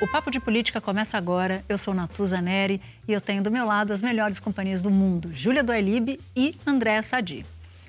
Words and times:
O 0.00 0.06
Papo 0.06 0.30
de 0.30 0.38
Política 0.38 0.80
começa 0.80 1.18
agora. 1.18 1.64
Eu 1.68 1.76
sou 1.76 1.92
Natuza 1.92 2.40
Neri 2.40 2.80
e 3.08 3.12
eu 3.12 3.20
tenho 3.20 3.42
do 3.42 3.50
meu 3.50 3.66
lado 3.66 3.92
as 3.92 4.00
melhores 4.00 4.38
companhias 4.38 4.80
do 4.80 4.92
mundo, 4.92 5.34
Júlia 5.34 5.64
Doelib 5.64 6.20
e 6.36 6.56
Andréa 6.64 7.02
Sadi. 7.02 7.44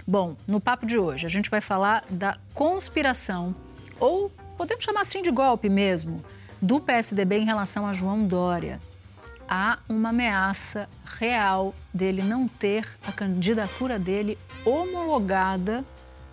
Bom, 0.08 0.36
no 0.48 0.60
papo 0.60 0.88
de 0.88 0.98
hoje 0.98 1.28
a 1.28 1.30
gente 1.30 1.52
vai 1.52 1.62
falar 1.62 2.04
da 2.10 2.36
conspiração, 2.52 3.54
ou 4.00 4.32
podemos 4.58 4.84
chamar 4.84 5.02
assim 5.02 5.22
de 5.22 5.30
golpe 5.30 5.70
mesmo, 5.70 6.26
do 6.60 6.80
PSDB 6.80 7.38
em 7.38 7.46
relação 7.46 7.86
a 7.86 7.94
João 7.94 8.26
Dória. 8.26 8.80
Há 9.48 9.78
uma 9.88 10.10
ameaça 10.10 10.90
real 11.20 11.76
dele 11.94 12.24
não 12.24 12.48
ter 12.48 12.88
a 13.06 13.12
candidatura 13.12 14.00
dele 14.00 14.36
homologada 14.66 15.86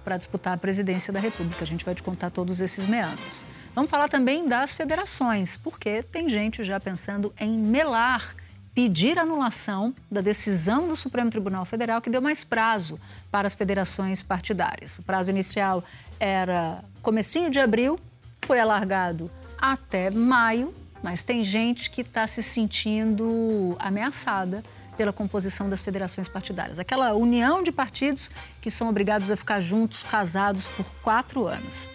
para 0.02 0.16
disputar 0.16 0.54
a 0.54 0.58
presidência 0.58 1.12
da 1.12 1.20
República. 1.20 1.64
A 1.64 1.66
gente 1.66 1.84
vai 1.84 1.94
te 1.94 2.02
contar 2.02 2.30
todos 2.30 2.62
esses 2.62 2.86
meandros. 2.86 3.44
Vamos 3.76 3.90
falar 3.90 4.08
também 4.08 4.48
das 4.48 4.72
federações, 4.72 5.58
porque 5.58 6.02
tem 6.02 6.30
gente 6.30 6.64
já 6.64 6.80
pensando 6.80 7.30
em 7.38 7.58
melar, 7.58 8.34
pedir 8.74 9.18
anulação 9.18 9.94
da 10.10 10.22
decisão 10.22 10.88
do 10.88 10.96
Supremo 10.96 11.30
Tribunal 11.30 11.66
Federal 11.66 12.00
que 12.00 12.08
deu 12.08 12.22
mais 12.22 12.42
prazo 12.42 12.98
para 13.30 13.46
as 13.46 13.54
federações 13.54 14.22
partidárias. 14.22 14.98
O 14.98 15.02
prazo 15.02 15.28
inicial 15.28 15.84
era 16.18 16.82
comecinho 17.02 17.50
de 17.50 17.60
abril, 17.60 18.00
foi 18.40 18.58
alargado 18.58 19.30
até 19.58 20.10
maio, 20.10 20.72
mas 21.02 21.22
tem 21.22 21.44
gente 21.44 21.90
que 21.90 22.00
está 22.00 22.26
se 22.26 22.42
sentindo 22.42 23.76
ameaçada 23.78 24.64
pela 24.96 25.12
composição 25.12 25.68
das 25.68 25.82
federações 25.82 26.28
partidárias. 26.28 26.78
Aquela 26.78 27.12
união 27.12 27.62
de 27.62 27.70
partidos 27.70 28.30
que 28.58 28.70
são 28.70 28.88
obrigados 28.88 29.30
a 29.30 29.36
ficar 29.36 29.60
juntos, 29.60 30.02
casados 30.02 30.66
por 30.66 30.86
quatro 31.02 31.46
anos. 31.46 31.94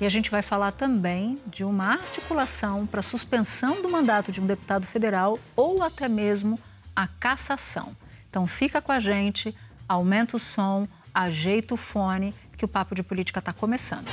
E 0.00 0.06
a 0.06 0.08
gente 0.08 0.30
vai 0.30 0.40
falar 0.40 0.72
também 0.72 1.38
de 1.46 1.62
uma 1.62 1.92
articulação 1.92 2.86
para 2.86 3.02
suspensão 3.02 3.82
do 3.82 3.90
mandato 3.90 4.32
de 4.32 4.40
um 4.40 4.46
deputado 4.46 4.86
federal 4.86 5.38
ou 5.54 5.82
até 5.82 6.08
mesmo 6.08 6.58
a 6.96 7.06
cassação. 7.06 7.94
Então 8.30 8.46
fica 8.46 8.80
com 8.80 8.92
a 8.92 8.98
gente, 8.98 9.54
aumenta 9.86 10.38
o 10.38 10.40
som, 10.40 10.88
ajeita 11.12 11.74
o 11.74 11.76
fone, 11.76 12.34
que 12.56 12.64
o 12.64 12.68
Papo 12.68 12.94
de 12.94 13.02
Política 13.02 13.40
está 13.40 13.52
começando. 13.52 14.08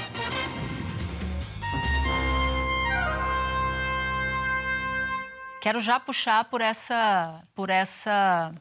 Quero 5.62 5.80
já 5.80 6.02
puxar 6.02 6.44
por 6.46 6.60
essa, 6.60 7.42
por 7.56 7.70
essa 7.70 8.54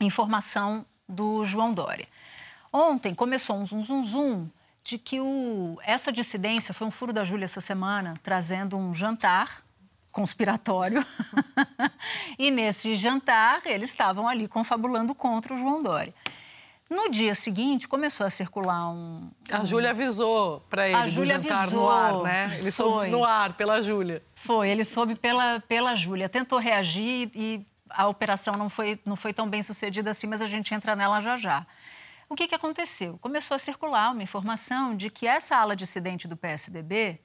informação 0.00 0.86
do 1.06 1.44
João 1.44 1.74
Dória. 1.74 2.08
Ontem 2.72 3.14
começou 3.14 3.56
um 3.56 3.66
zum, 3.66 3.82
zum, 3.82 4.04
zum 4.06 4.50
de 4.84 4.98
que 4.98 5.20
o, 5.20 5.78
essa 5.84 6.12
dissidência 6.12 6.74
foi 6.74 6.86
um 6.86 6.90
furo 6.90 7.12
da 7.12 7.24
Júlia 7.24 7.44
essa 7.44 7.60
semana, 7.60 8.18
trazendo 8.22 8.76
um 8.76 8.94
jantar 8.94 9.62
conspiratório. 10.10 11.04
e 12.38 12.50
nesse 12.50 12.96
jantar, 12.96 13.62
eles 13.64 13.90
estavam 13.90 14.28
ali 14.28 14.46
confabulando 14.46 15.14
contra 15.14 15.54
o 15.54 15.56
João 15.56 15.82
Dória. 15.82 16.14
No 16.90 17.10
dia 17.10 17.34
seguinte, 17.34 17.88
começou 17.88 18.26
a 18.26 18.30
circular 18.30 18.90
um. 18.90 19.30
A 19.50 19.64
Júlia 19.64 19.90
avisou 19.90 20.60
para 20.68 20.86
ele 20.86 20.96
A 20.96 21.04
do 21.04 21.10
Júlia 21.10 21.38
jantar 21.38 21.62
avisou. 21.62 21.80
no 21.80 21.88
ar, 21.88 22.22
né? 22.22 22.56
Ele 22.58 22.70
soube 22.70 22.96
Foi. 22.96 23.08
no 23.08 23.24
ar, 23.24 23.54
pela 23.54 23.80
Júlia. 23.80 24.22
Foi, 24.34 24.68
ele 24.68 24.84
soube 24.84 25.14
pela, 25.14 25.60
pela 25.60 25.94
Júlia. 25.94 26.28
Tentou 26.28 26.58
reagir 26.58 27.30
e 27.34 27.64
a 27.88 28.08
operação 28.08 28.56
não 28.56 28.68
foi, 28.68 29.00
não 29.06 29.16
foi 29.16 29.32
tão 29.32 29.48
bem 29.48 29.62
sucedida 29.62 30.10
assim, 30.10 30.26
mas 30.26 30.42
a 30.42 30.46
gente 30.46 30.74
entra 30.74 30.94
nela 30.94 31.20
já 31.20 31.38
já. 31.38 31.66
O 32.32 32.34
que, 32.34 32.48
que 32.48 32.54
aconteceu? 32.54 33.18
Começou 33.18 33.54
a 33.54 33.58
circular 33.58 34.10
uma 34.10 34.22
informação 34.22 34.96
de 34.96 35.10
que 35.10 35.26
essa 35.26 35.54
ala 35.54 35.76
dissidente 35.76 36.26
do 36.26 36.34
PSDB, 36.34 37.20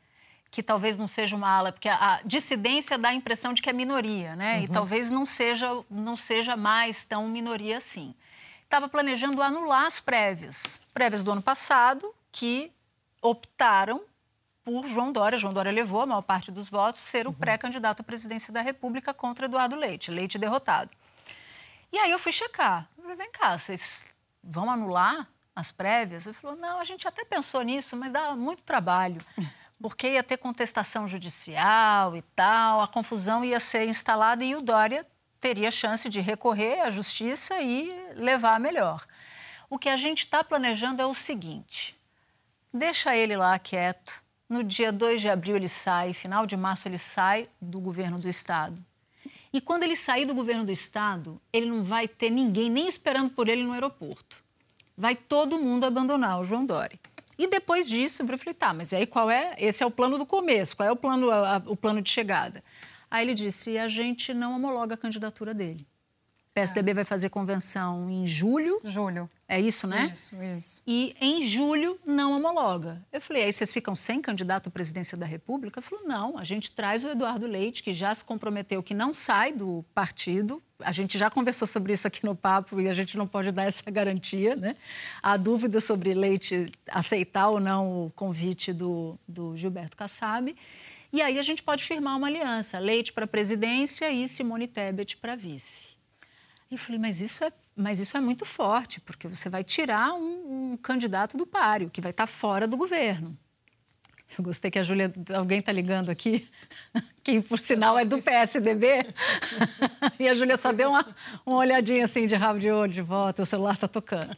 que 0.51 0.62
talvez 0.62 0.97
não 0.97 1.07
seja 1.07 1.34
uma 1.34 1.50
ala, 1.50 1.72
porque 1.72 1.88
a, 1.88 2.16
a 2.16 2.22
dissidência 2.23 2.97
dá 2.97 3.07
a 3.07 3.13
impressão 3.13 3.53
de 3.53 3.62
que 3.62 3.69
é 3.69 3.73
minoria, 3.73 4.35
né? 4.35 4.63
E 4.63 4.67
talvez 4.67 5.09
não 5.09 5.25
seja, 5.25 5.81
não 5.90 6.17
seja 6.17 6.57
mais 6.57 7.06
tão 7.06 7.25
minoria 7.29 7.78
assim. 7.78 8.13
Estava 8.66 8.90
planejando 8.90 9.41
anular 9.41 9.85
as 9.85 10.01
prévias, 10.01 10.81
prévias 10.94 11.23
do 11.23 11.31
ano 11.31 11.41
passado, 11.41 12.13
que 12.29 12.69
optaram 13.22 14.01
por 14.62 14.90
João 14.90 15.13
Dória. 15.13 15.40
João 15.40 15.53
Dória 15.53 15.72
levou 15.72 16.01
a 16.01 16.06
maior 16.06 16.22
parte 16.22 16.51
dos 16.51 16.69
votos, 16.69 17.00
ser 17.00 17.28
o 17.28 17.31
pré-candidato 17.31 18.01
à 18.01 18.03
presidência 18.03 18.51
da 18.51 18.59
República 18.59 19.13
contra 19.13 19.46
Eduardo 19.46 19.78
Leite, 19.78 20.12
Leite 20.12 20.38
derrotado. 20.38 20.91
E 21.94 21.97
aí 21.97 22.12
eu 22.12 22.19
fui 22.19 22.34
checar. 22.34 22.90
Vem 23.17 23.31
cá, 23.31 23.57
vocês 23.57 24.06
vão 24.44 24.70
anular 24.70 25.28
as 25.56 25.72
prévias? 25.72 26.25
Ele 26.25 26.36
falou, 26.36 26.56
não, 26.56 26.80
a 26.80 26.84
gente 26.84 27.08
até 27.08 27.25
pensou 27.25 27.62
nisso, 27.62 27.96
mas 27.96 28.12
dá 28.12 28.36
muito 28.36 28.64
trabalho, 28.64 29.22
porque 29.81 30.12
ia 30.12 30.24
ter 30.24 30.38
contestação 30.38 31.08
judicial 31.08 32.16
e 32.16 32.22
tal, 32.22 32.81
a 32.81 32.88
confusão 32.88 33.44
ia 33.44 33.59
ser 33.59 33.88
instalada 33.88 34.44
e 34.44 34.56
o 34.56 34.62
Dória 34.62 35.06
teria 35.40 35.72
chance 35.72 36.09
de 36.09 36.20
recorrer 36.20 36.81
à 36.81 36.90
justiça 36.90 37.62
e 37.62 37.90
levar 38.16 38.56
a 38.56 38.59
melhor. 38.59 39.06
O 39.70 39.78
que 39.78 39.90
a 39.90 39.97
gente 39.97 40.24
está 40.24 40.44
planejando 40.44 41.02
é 41.02 41.06
o 41.06 41.14
seguinte: 41.14 41.96
deixa 42.74 43.16
ele 43.16 43.36
lá 43.36 43.58
quieto. 43.59 44.24
No 44.50 44.64
dia 44.64 44.94
2 44.94 45.20
de 45.20 45.30
abril 45.30 45.58
ele 45.58 45.68
sai, 45.68 46.14
final 46.14 46.46
de 46.46 46.56
março 46.56 46.88
ele 46.88 46.97
sai 46.97 47.50
do 47.62 47.81
governo 47.81 48.18
do 48.18 48.30
estado. 48.30 48.81
E 49.53 49.62
quando 49.62 49.84
ele 49.84 49.96
sair 49.96 50.25
do 50.25 50.34
governo 50.34 50.66
do 50.66 50.72
estado, 50.72 51.40
ele 51.52 51.66
não 51.68 51.84
vai 51.84 52.08
ter 52.08 52.30
ninguém 52.30 52.69
nem 52.69 52.88
esperando 52.88 53.30
por 53.30 53.47
ele 53.47 53.63
no 53.63 53.72
aeroporto. 53.74 54.38
Vai 54.97 55.16
todo 55.16 55.59
mundo 55.59 55.85
abandonar 55.85 56.40
o 56.40 56.44
João 56.44 56.66
Dória. 56.66 57.00
E 57.38 57.47
depois 57.47 57.88
disso, 57.88 58.24
eu 58.24 58.38
falei, 58.38 58.53
tá, 58.53 58.74
mas 58.74 58.94
aí 58.94 59.06
qual 59.06 59.30
é? 59.30 59.56
Esse 59.59 59.84
é 59.84 59.85
o 59.85 59.91
plano 59.91 60.18
do 60.18 60.25
começo, 60.25 60.75
qual 60.75 60.90
é 60.90 60.91
o 60.91 60.96
plano, 60.96 61.30
a- 61.30 61.62
o 61.68 61.75
plano 61.75 62.02
de 62.02 62.09
chegada? 62.09 62.63
Aí 63.09 63.24
ele 63.24 63.34
disse, 63.35 63.78
a 63.78 63.88
gente 63.88 64.34
não 64.34 64.56
homologa 64.56 64.96
a 64.96 64.97
candidatura 64.97 65.53
dele. 65.53 65.85
O 66.57 66.59
PSDB 66.59 66.91
vai 66.91 67.06
fazer 67.06 67.29
convenção 67.29 68.09
em 68.09 68.25
julho, 68.25 68.81
Júlio. 68.84 69.29
é 69.47 69.62
isso, 69.62 69.85
né? 69.85 70.09
Isso, 70.12 70.35
isso. 70.41 70.81
E 70.88 71.16
em 71.22 71.44
julho 71.44 72.00
não 72.03 72.31
homologa. 72.31 73.00
Eu 73.13 73.22
falei, 73.22 73.44
aí 73.44 73.53
vocês 73.53 73.72
ficam 73.72 73.94
sem 73.94 74.19
candidato 74.19 74.67
à 74.67 74.72
presidência 74.72 75.16
da 75.16 75.23
República? 75.23 75.79
Ele 75.79 75.85
falou, 75.85 76.07
não, 76.07 76.35
a 76.35 76.44
gente 76.44 76.72
traz 76.72 77.03
o 77.03 77.09
Eduardo 77.09 77.46
Leite, 77.46 77.84
que 77.84 77.94
já 77.94 78.12
se 78.12 78.25
comprometeu 78.25 78.81
que 78.81 78.96
não 78.96 79.13
sai 79.13 79.53
do 79.53 79.85
partido. 79.94 80.59
A 80.79 80.91
gente 80.91 81.16
já 81.16 81.29
conversou 81.29 81.67
sobre 81.67 81.94
isso 81.94 82.07
aqui 82.07 82.25
no 82.25 82.35
papo 82.35 82.81
e 82.81 82.90
a 82.90 82.94
gente 82.94 83.16
não 83.16 83.28
pode 83.28 83.51
dar 83.51 83.66
essa 83.66 83.91
garantia, 83.91 84.56
né? 84.56 84.75
Há 85.22 85.38
dúvida 85.38 85.79
sobre 85.79 86.16
Leite 86.16 86.72
aceitar 86.88 87.50
ou 87.50 87.59
não 87.59 88.06
o 88.06 88.12
convite 88.16 88.73
do, 88.73 89.16
do 89.28 89.56
Gilberto 89.56 89.96
Kassab. 89.96 90.56
E 91.13 91.22
aí 91.22 91.38
a 91.38 91.44
gente 91.44 91.62
pode 91.62 91.84
firmar 91.84 92.17
uma 92.17 92.25
aliança, 92.25 92.79
Leite 92.79 93.13
para 93.13 93.28
presidência 93.28 94.12
e 94.12 94.28
Simone 94.28 94.66
Tebet 94.67 95.17
para 95.17 95.35
vice. 95.35 95.97
Eu 96.69 96.78
falei, 96.78 97.00
mas 97.00 97.22
isso 97.22 97.44
é, 97.44 97.51
mas 97.75 98.00
isso 98.00 98.17
é 98.17 98.19
muito 98.19 98.45
forte, 98.45 99.00
porque 99.00 99.28
você 99.28 99.50
vai 99.50 99.63
tirar 99.63 100.14
um, 100.14 100.73
um 100.73 100.78
candidato 100.78 101.37
do 101.37 101.46
páreo, 101.46 101.90
que 101.90 102.02
vai 102.02 102.11
estar 102.11 102.28
fora 102.28 102.67
do 102.67 102.75
governo. 102.75 103.37
Eu 104.37 104.43
gostei 104.43 104.69
que 104.69 104.78
a 104.78 104.84
Júlia, 104.84 105.11
alguém 105.34 105.59
está 105.59 105.72
ligando 105.72 106.09
aqui, 106.09 106.47
que 107.23 107.41
por 107.41 107.59
sinal 107.59 107.97
é 107.97 108.03
do 108.03 108.22
PSDB, 108.22 109.08
e 110.19 110.28
a 110.28 110.34
Júlia 110.34 110.58
só 110.58 110.72
deu 110.72 110.90
uma, 110.90 111.16
uma 111.46 111.58
olhadinha 111.58 112.05
assim 112.05 112.28
de 112.28 112.35
rabo 112.35 112.59
de 112.59 112.70
olho 112.70 112.91
de 112.91 113.02
volta, 113.02 113.41
o 113.41 113.46
celular 113.46 113.73
está 113.73 113.87
tocando. 113.87 114.35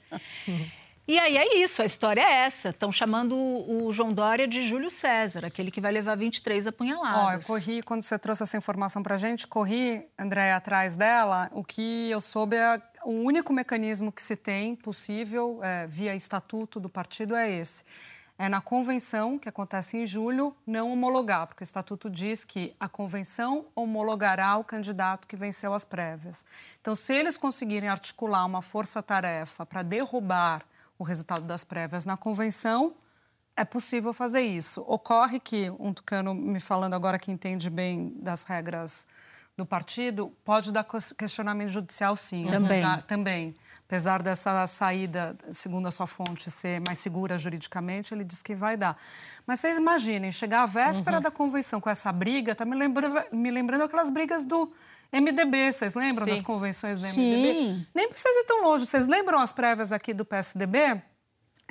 E 1.10 1.18
aí 1.18 1.38
é 1.38 1.58
isso, 1.58 1.82
a 1.82 1.86
história 1.86 2.22
é 2.22 2.46
essa. 2.46 2.70
Estão 2.70 2.92
chamando 2.92 3.36
o, 3.36 3.92
João 3.92 4.14
Dória 4.14 4.48
de 4.48 4.62
Júlio 4.62 4.92
César, 4.92 5.44
aquele 5.44 5.72
que 5.72 5.82
vai 5.82 5.92
levar 5.92 6.16
23 6.16 6.68
apunhaladas. 6.68 7.24
Ó, 7.26 7.32
eu 7.32 7.42
corri, 7.42 7.82
quando 7.82 8.04
você 8.04 8.20
trouxe 8.20 8.44
essa 8.44 8.56
informação 8.56 9.02
pra 9.02 9.18
gente, 9.18 9.48
corri, 9.48 10.08
André, 10.20 10.54
atrás 10.54 10.96
dela. 10.96 11.50
O 11.52 11.64
que 11.64 12.12
eu 12.12 12.22
soube 12.22 12.56
é 12.58 12.80
o 13.04 13.24
único 13.24 13.52
mecanismo 13.52 14.12
que 14.12 14.22
se 14.22 14.36
tem 14.36 14.76
possível, 14.76 15.60
é, 15.64 15.88
via 15.88 16.14
estatuto 16.14 16.80
do 16.80 16.88
partido, 16.88 17.36
é 17.36 17.50
esse. 17.50 17.84
é 18.38 18.48
na 18.48 18.62
convenção, 18.62 19.40
que 19.40 19.50
acontece 19.50 19.98
em 19.98 20.06
julho, 20.06 20.56
não 20.66 20.94
homologar, 20.94 21.48
porque 21.48 21.64
o 21.64 21.66
estatuto 21.66 22.08
diz 22.08 22.46
que 22.46 22.76
a 22.80 22.88
convenção 22.88 23.66
homologará 23.76 24.58
o 24.58 24.64
candidato 24.64 25.28
que 25.28 25.36
venceu 25.36 25.74
as 25.74 25.84
prévias. 25.84 26.46
Então, 26.80 26.94
se 26.94 27.16
eles 27.16 27.36
conseguirem 27.36 27.90
articular 27.90 28.46
uma 28.46 28.62
força-tarefa 28.62 29.66
para 29.66 29.82
derrubar 29.82 30.64
o 31.00 31.04
resultado 31.04 31.46
das 31.46 31.64
prévias 31.64 32.04
na 32.04 32.18
convenção, 32.18 32.94
é 33.56 33.64
possível 33.64 34.14
fazer 34.14 34.42
isso. 34.42 34.84
Ocorre 34.86 35.40
que, 35.40 35.70
um 35.80 35.94
tucano 35.94 36.36
me 36.36 36.60
falando 36.60 36.94
agora 36.94 37.18
que 37.18 37.32
entende 37.32 37.70
bem 37.70 38.14
das 38.22 38.44
regras 38.44 39.08
do 39.60 39.66
partido, 39.66 40.34
pode 40.44 40.72
dar 40.72 40.86
questionamento 41.18 41.70
judicial, 41.70 42.16
sim. 42.16 42.48
Também. 42.50 42.84
Apesar, 42.84 43.02
também. 43.04 43.56
Apesar 43.86 44.22
dessa 44.22 44.66
saída, 44.68 45.36
segundo 45.52 45.88
a 45.88 45.92
sua 45.92 46.08
fonte, 46.08 46.50
ser 46.50 46.80
mais 46.80 47.00
segura 47.00 47.38
juridicamente, 47.38 48.14
ele 48.14 48.24
diz 48.24 48.42
que 48.42 48.56
vai 48.56 48.78
dar. 48.78 48.98
Mas 49.46 49.60
vocês 49.60 49.78
imaginem, 49.78 50.32
chegar 50.32 50.64
à 50.64 50.66
véspera 50.66 51.18
uhum. 51.18 51.24
da 51.24 51.32
convenção 51.32 51.82
com 51.82 51.90
essa 51.90 52.12
briga, 52.12 52.54
está 52.54 52.66
me 52.66 52.76
lembrando, 52.76 53.22
me 53.32 53.52
lembrando 53.52 53.84
aquelas 53.84 54.10
brigas 54.10 54.46
do 54.46 54.72
MDB. 55.12 55.72
Vocês 55.72 55.94
lembram 55.94 56.26
sim. 56.26 56.32
das 56.32 56.42
convenções 56.42 57.00
do 57.00 57.06
MDB? 57.06 57.54
Sim. 57.54 57.88
Nem 57.94 58.08
precisa 58.08 58.40
ir 58.40 58.46
tão 58.46 58.64
longe. 58.64 58.86
Vocês 58.86 59.08
lembram 59.08 59.40
as 59.40 59.52
prévias 59.52 59.92
aqui 59.92 60.14
do 60.14 60.24
PSDB? 60.24 61.02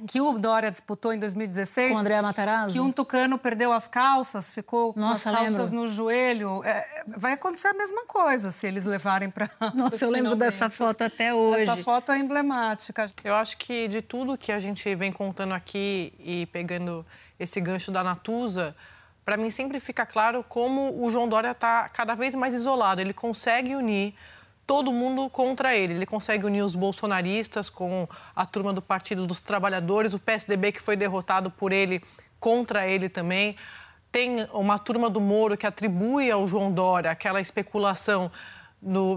Que 0.07 0.21
o 0.21 0.39
Dória 0.39 0.71
disputou 0.71 1.13
em 1.13 1.19
2016. 1.19 1.91
Com 1.91 1.97
o 1.97 1.99
André 1.99 2.21
Matarazzo? 2.21 2.73
Que 2.73 2.81
um 2.81 2.93
tucano 2.93 3.39
perdeu 3.39 3.73
as 3.73 3.89
calças, 3.89 4.51
ficou 4.51 4.93
Nossa, 4.97 5.31
com 5.31 5.37
as 5.37 5.43
calças 5.43 5.71
lembro. 5.71 5.87
no 5.87 5.89
joelho. 5.89 6.63
É, 6.65 7.05
vai 7.07 7.33
acontecer 7.33 7.69
a 7.69 7.75
mesma 7.75 8.05
coisa 8.07 8.51
se 8.51 8.67
eles 8.67 8.85
levarem 8.85 9.31
para. 9.31 9.51
Nossa, 9.75 10.05
eu 10.05 10.11
lembro 10.11 10.37
dessa 10.37 10.71
foto 10.71 11.03
até 11.03 11.35
hoje. 11.35 11.63
Essa 11.63 11.77
foto 11.77 12.13
é 12.13 12.19
emblemática. 12.19 13.11
Eu 13.25 13.35
acho 13.35 13.57
que 13.57 13.89
de 13.89 14.01
tudo 14.03 14.39
que 14.39 14.53
a 14.53 14.59
gente 14.59 14.95
vem 14.95 15.13
contando 15.13 15.55
aqui 15.55 16.13
e 16.19 16.47
pegando 16.47 17.05
esse 17.39 17.61
gancho 17.61 17.91
da 17.91 18.05
Natuza, 18.05 18.75
para 19.25 19.37
mim 19.37 19.51
sempre 19.51 19.79
fica 19.81 20.07
claro 20.07 20.45
como 20.49 21.05
o 21.05 21.11
João 21.11 21.29
Dória 21.29 21.51
está 21.51 21.89
cada 21.89 22.15
vez 22.15 22.35
mais 22.35 22.55
isolado. 22.55 23.01
Ele 23.01 23.13
consegue 23.13 23.75
unir 23.75 24.15
todo 24.69 24.93
mundo 24.93 25.31
contra 25.31 25.75
ele. 25.75 25.95
Ele 25.95 26.05
consegue 26.05 26.45
unir 26.45 26.63
os 26.63 26.77
bolsonaristas 26.77 27.71
com 27.71 28.07
a 28.37 28.45
turma 28.45 28.71
do 28.71 28.83
Partido 28.83 29.27
dos 29.27 29.41
Trabalhadores, 29.41 30.13
o 30.13 30.19
PSDB 30.19 30.73
que 30.73 30.83
foi 30.83 30.95
derrotado 30.95 31.51
por 31.51 31.73
ele 31.73 32.03
contra 32.39 32.87
ele 32.87 33.09
também. 33.09 33.57
Tem 34.13 34.47
uma 34.53 34.79
turma 34.79 35.09
do 35.09 35.23
Moro 35.23 35.57
que 35.57 35.67
atribui 35.67 36.31
ao 36.31 36.47
João 36.47 36.71
Dória 36.71 37.11
aquela 37.11 37.41
especulação 37.41 38.31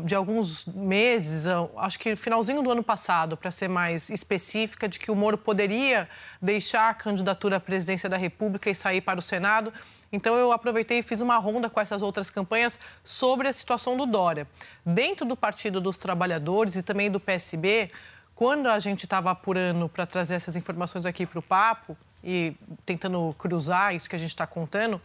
de 0.03 0.15
alguns 0.15 0.65
meses, 0.65 1.45
acho 1.77 1.99
que 1.99 2.15
finalzinho 2.15 2.63
do 2.63 2.71
ano 2.71 2.81
passado, 2.81 3.37
para 3.37 3.51
ser 3.51 3.67
mais 3.67 4.09
específica, 4.09 4.89
de 4.89 4.97
que 4.97 5.11
o 5.11 5.15
Moro 5.15 5.37
poderia 5.37 6.09
deixar 6.41 6.89
a 6.89 6.93
candidatura 6.95 7.57
à 7.57 7.59
presidência 7.59 8.09
da 8.09 8.17
República 8.17 8.71
e 8.71 8.75
sair 8.75 9.01
para 9.01 9.19
o 9.19 9.21
Senado. 9.21 9.71
Então 10.11 10.35
eu 10.35 10.51
aproveitei 10.51 10.99
e 10.99 11.03
fiz 11.03 11.21
uma 11.21 11.37
ronda 11.37 11.69
com 11.69 11.79
essas 11.79 12.01
outras 12.01 12.31
campanhas 12.31 12.79
sobre 13.03 13.47
a 13.47 13.53
situação 13.53 13.95
do 13.95 14.07
Dória. 14.07 14.47
Dentro 14.83 15.27
do 15.27 15.35
Partido 15.35 15.79
dos 15.79 15.95
Trabalhadores 15.95 16.75
e 16.75 16.81
também 16.81 17.11
do 17.11 17.19
PSB, 17.19 17.91
quando 18.33 18.65
a 18.65 18.79
gente 18.79 19.03
estava 19.03 19.29
apurando 19.29 19.87
para 19.87 20.07
trazer 20.07 20.33
essas 20.33 20.55
informações 20.55 21.05
aqui 21.05 21.27
para 21.27 21.37
o 21.37 21.41
papo 21.41 21.95
e 22.23 22.55
tentando 22.83 23.35
cruzar 23.37 23.93
isso 23.93 24.09
que 24.09 24.15
a 24.15 24.19
gente 24.19 24.31
está 24.31 24.47
contando, 24.47 24.99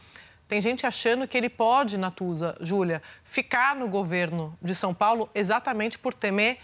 tem 0.48 0.60
gente 0.60 0.86
achando 0.86 1.26
que 1.26 1.36
ele 1.36 1.48
pode, 1.48 1.98
Natuza, 1.98 2.56
Júlia, 2.60 3.02
ficar 3.24 3.74
no 3.74 3.88
governo 3.88 4.56
de 4.62 4.74
São 4.74 4.94
Paulo 4.94 5.28
exatamente 5.34 5.98
por 5.98 6.14
temer 6.14 6.58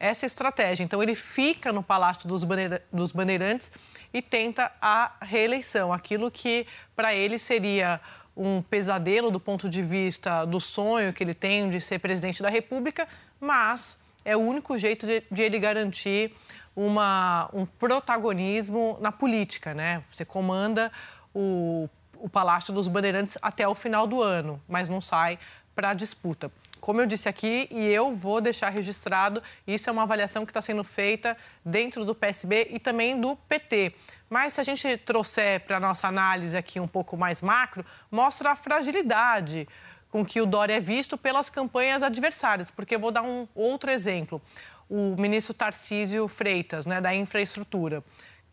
essa 0.00 0.26
estratégia. 0.26 0.84
Então, 0.84 1.02
ele 1.02 1.14
fica 1.14 1.72
no 1.72 1.82
Palácio 1.82 2.28
dos, 2.28 2.44
Bandeira 2.44 2.82
dos 2.92 3.12
Bandeirantes 3.12 3.70
e 4.12 4.22
tenta 4.22 4.72
a 4.80 5.12
reeleição, 5.20 5.92
aquilo 5.92 6.30
que 6.30 6.66
para 6.94 7.14
ele 7.14 7.38
seria 7.38 8.00
um 8.36 8.62
pesadelo 8.62 9.30
do 9.30 9.40
ponto 9.40 9.68
de 9.68 9.82
vista 9.82 10.44
do 10.44 10.60
sonho 10.60 11.12
que 11.12 11.24
ele 11.24 11.34
tem 11.34 11.68
de 11.68 11.80
ser 11.80 11.98
presidente 11.98 12.40
da 12.40 12.48
República, 12.48 13.08
mas 13.40 13.98
é 14.24 14.36
o 14.36 14.40
único 14.40 14.78
jeito 14.78 15.06
de, 15.06 15.24
de 15.30 15.42
ele 15.42 15.58
garantir 15.58 16.32
uma, 16.76 17.50
um 17.52 17.66
protagonismo 17.66 18.96
na 19.00 19.10
política, 19.10 19.74
né? 19.74 20.02
Você 20.12 20.24
comanda 20.24 20.92
o 21.34 21.88
o 22.20 22.28
Palácio 22.28 22.72
dos 22.72 22.88
Bandeirantes 22.88 23.36
até 23.40 23.66
o 23.66 23.74
final 23.74 24.06
do 24.06 24.22
ano, 24.22 24.60
mas 24.68 24.88
não 24.88 25.00
sai 25.00 25.38
para 25.74 25.94
disputa. 25.94 26.50
Como 26.80 27.00
eu 27.00 27.06
disse 27.06 27.28
aqui, 27.28 27.68
e 27.70 27.86
eu 27.86 28.12
vou 28.12 28.40
deixar 28.40 28.68
registrado, 28.68 29.42
isso 29.66 29.88
é 29.88 29.92
uma 29.92 30.02
avaliação 30.02 30.44
que 30.44 30.50
está 30.50 30.62
sendo 30.62 30.84
feita 30.84 31.36
dentro 31.64 32.04
do 32.04 32.14
PSB 32.14 32.68
e 32.70 32.78
também 32.78 33.20
do 33.20 33.36
PT. 33.36 33.94
Mas 34.30 34.52
se 34.52 34.60
a 34.60 34.64
gente 34.64 34.96
trouxer 34.98 35.60
para 35.60 35.76
a 35.76 35.80
nossa 35.80 36.06
análise 36.06 36.56
aqui 36.56 36.78
um 36.78 36.86
pouco 36.86 37.16
mais 37.16 37.42
macro, 37.42 37.84
mostra 38.10 38.52
a 38.52 38.56
fragilidade 38.56 39.68
com 40.10 40.24
que 40.24 40.40
o 40.40 40.46
Dória 40.46 40.74
é 40.74 40.80
visto 40.80 41.18
pelas 41.18 41.50
campanhas 41.50 42.02
adversárias. 42.02 42.70
Porque 42.70 42.94
eu 42.94 43.00
vou 43.00 43.10
dar 43.10 43.22
um 43.22 43.46
outro 43.54 43.90
exemplo. 43.90 44.40
O 44.88 45.16
ministro 45.18 45.52
Tarcísio 45.52 46.26
Freitas, 46.28 46.86
né, 46.86 47.00
da 47.00 47.14
infraestrutura 47.14 48.02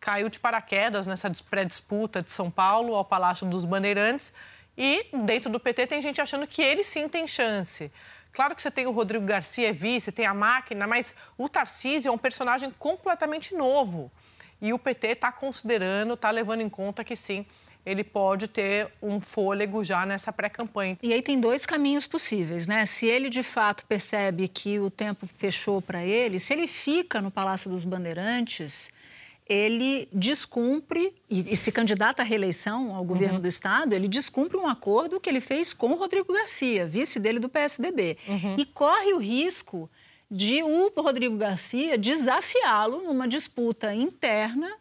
caiu 0.06 0.30
de 0.30 0.40
paraquedas 0.40 1.07
nessa 1.07 1.31
pré-disputa 1.50 2.22
de 2.22 2.31
São 2.31 2.52
Paulo 2.52 2.94
ao 2.94 3.04
Palácio 3.04 3.48
dos 3.48 3.66
Bandeirantes. 3.66 4.31
E 4.78 5.07
dentro 5.25 5.50
do 5.50 5.60
PT 5.60 5.88
tem 5.88 6.00
gente 6.00 6.22
achando 6.22 6.46
que 6.46 6.62
ele 6.62 6.84
sim 6.84 7.10
tem 7.10 7.25
chance. 7.25 7.92
Claro 8.31 8.54
que 8.54 8.62
você 8.62 8.69
tem 8.69 8.86
o 8.86 8.92
Rodrigo 8.92 9.25
Garcia, 9.25 9.69
é 9.69 9.72
vice, 9.72 10.12
tem 10.12 10.28
a 10.28 10.34
máquina, 10.34 10.86
mas 10.86 11.16
o 11.36 11.50
Tarcísio 11.50 12.10
é 12.10 12.12
um 12.12 12.19
personagem 12.19 12.69
completamente 12.78 13.56
novo. 13.56 14.12
E 14.62 14.72
o 14.74 14.78
PT 14.78 15.07
está 15.07 15.31
considerando, 15.31 16.13
está 16.13 16.30
levando 16.30 16.62
em 16.62 16.69
conta 16.69 17.04
que 17.04 17.16
sim, 17.16 17.44
ele 17.84 18.04
pode 18.04 18.48
ter 18.48 18.90
um 19.02 19.19
fôlego 19.19 19.84
já 19.84 20.06
nessa 20.06 20.31
pré-campanha. 20.31 21.00
E 21.02 21.13
aí 21.13 21.22
tem 21.24 21.40
dois 21.40 21.66
caminhos 21.66 22.06
possíveis, 22.06 22.68
né? 22.68 22.86
Se 22.86 23.07
ele 23.07 23.28
de 23.28 23.42
fato 23.42 23.84
percebe 23.88 24.48
que 24.48 24.80
o 24.80 24.92
tempo 24.92 25.28
fechou 25.36 25.81
para 25.81 26.04
ele, 26.06 26.40
se 26.40 26.54
ele 26.54 26.68
fica 26.68 27.22
no 27.22 27.31
Palácio 27.31 27.72
dos 27.72 27.84
Bandeirantes, 27.84 28.94
ele 29.47 30.07
descumpre 30.12 31.13
e, 31.30 31.53
e, 31.53 31.57
se 31.57 31.71
candidata 31.71 32.24
à 32.24 32.25
reeleição 32.25 32.95
ao 32.95 33.03
governo 33.03 33.36
uhum. 33.36 33.42
do 33.42 33.47
Estado, 33.47 33.94
ele 33.94 34.07
descumpre 34.07 34.57
um 34.57 34.68
acordo 34.68 35.19
que 35.19 35.30
ele 35.30 35.42
fez 35.42 35.71
com 35.71 35.92
o 35.92 35.95
Rodrigo 35.95 36.33
Garcia, 36.33 36.88
vice 36.88 37.19
dele 37.19 37.39
do 37.39 37.47
PSDB. 37.47 38.18
Uhum. 38.27 38.56
E 38.57 38.65
corre 38.65 39.13
o 39.13 39.19
risco 39.19 39.89
de 40.30 40.63
o 40.63 40.92
Rodrigo 40.97 41.38
Garcia 41.38 41.97
desafiá-lo 41.97 43.03
numa 43.03 43.27
disputa 43.27 43.94
interna 43.94 44.71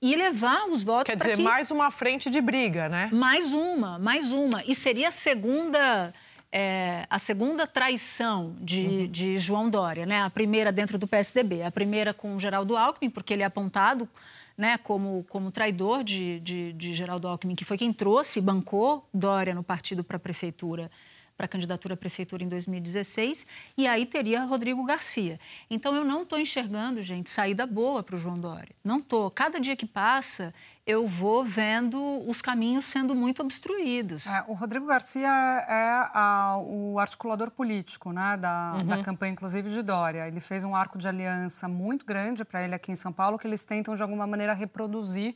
e 0.00 0.14
levar 0.14 0.68
os 0.68 0.84
votos 0.84 1.10
Quer 1.10 1.16
dizer, 1.16 1.36
que... 1.36 1.42
mais 1.42 1.70
uma 1.70 1.90
frente 1.90 2.30
de 2.30 2.40
briga, 2.40 2.88
né? 2.88 3.08
Mais 3.12 3.52
uma, 3.52 3.98
mais 3.98 4.30
uma. 4.30 4.62
E 4.64 4.74
seria 4.74 5.08
a 5.08 5.12
segunda 5.12 6.14
é, 6.56 7.04
a 7.10 7.18
segunda 7.18 7.66
traição 7.66 8.54
de, 8.60 8.80
uhum. 8.80 9.06
de, 9.08 9.38
João 9.38 9.68
Dória, 9.68 10.06
né? 10.06 10.22
A 10.22 10.30
primeira 10.30 10.70
dentro 10.70 10.96
do 10.96 11.08
PSDB, 11.08 11.64
a 11.64 11.70
primeira 11.70 12.14
com 12.14 12.38
Geraldo 12.38 12.76
Alckmin, 12.76 13.10
porque 13.10 13.34
ele 13.34 13.42
é 13.42 13.46
apontado 13.46 14.08
né, 14.56 14.78
como, 14.78 15.26
como 15.28 15.50
traidor 15.50 16.04
de, 16.04 16.38
de, 16.38 16.72
de 16.74 16.94
Geraldo 16.94 17.26
Alckmin, 17.26 17.56
que 17.56 17.64
foi 17.64 17.76
quem 17.76 17.92
trouxe 17.92 18.38
e 18.38 18.42
bancou 18.42 19.04
Dória 19.12 19.52
no 19.52 19.64
partido 19.64 20.04
para 20.04 20.16
a 20.16 20.20
prefeitura 20.20 20.88
para 21.36 21.46
a 21.46 21.48
candidatura 21.48 21.94
à 21.94 21.96
prefeitura 21.96 22.44
em 22.44 22.48
2016, 22.48 23.46
e 23.76 23.86
aí 23.86 24.06
teria 24.06 24.44
Rodrigo 24.44 24.84
Garcia. 24.84 25.38
Então 25.68 25.94
eu 25.94 26.04
não 26.04 26.22
estou 26.22 26.38
enxergando, 26.38 27.02
gente, 27.02 27.30
saída 27.30 27.66
boa 27.66 28.02
para 28.02 28.16
o 28.16 28.18
João 28.18 28.38
Dória. 28.38 28.74
Não 28.84 28.98
estou. 28.98 29.30
Cada 29.30 29.58
dia 29.58 29.74
que 29.74 29.86
passa, 29.86 30.54
eu 30.86 31.06
vou 31.06 31.44
vendo 31.44 31.98
os 32.28 32.40
caminhos 32.40 32.84
sendo 32.84 33.14
muito 33.14 33.42
obstruídos. 33.42 34.26
É, 34.26 34.44
o 34.46 34.54
Rodrigo 34.54 34.86
Garcia 34.86 35.28
é 35.28 36.08
a, 36.12 36.56
o 36.58 36.98
articulador 36.98 37.50
político 37.50 38.12
né, 38.12 38.36
da, 38.36 38.74
uhum. 38.76 38.86
da 38.86 39.02
campanha, 39.02 39.32
inclusive, 39.32 39.70
de 39.70 39.82
Dória. 39.82 40.28
Ele 40.28 40.40
fez 40.40 40.62
um 40.62 40.74
arco 40.74 40.98
de 40.98 41.08
aliança 41.08 41.66
muito 41.66 42.04
grande 42.06 42.44
para 42.44 42.62
ele 42.62 42.74
aqui 42.74 42.92
em 42.92 42.96
São 42.96 43.12
Paulo, 43.12 43.38
que 43.38 43.46
eles 43.46 43.64
tentam, 43.64 43.94
de 43.94 44.02
alguma 44.02 44.26
maneira, 44.26 44.52
reproduzir 44.52 45.34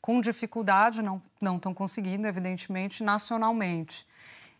com 0.00 0.20
dificuldade, 0.20 1.02
não 1.02 1.22
estão 1.56 1.74
conseguindo, 1.74 2.26
evidentemente, 2.26 3.02
nacionalmente. 3.04 4.06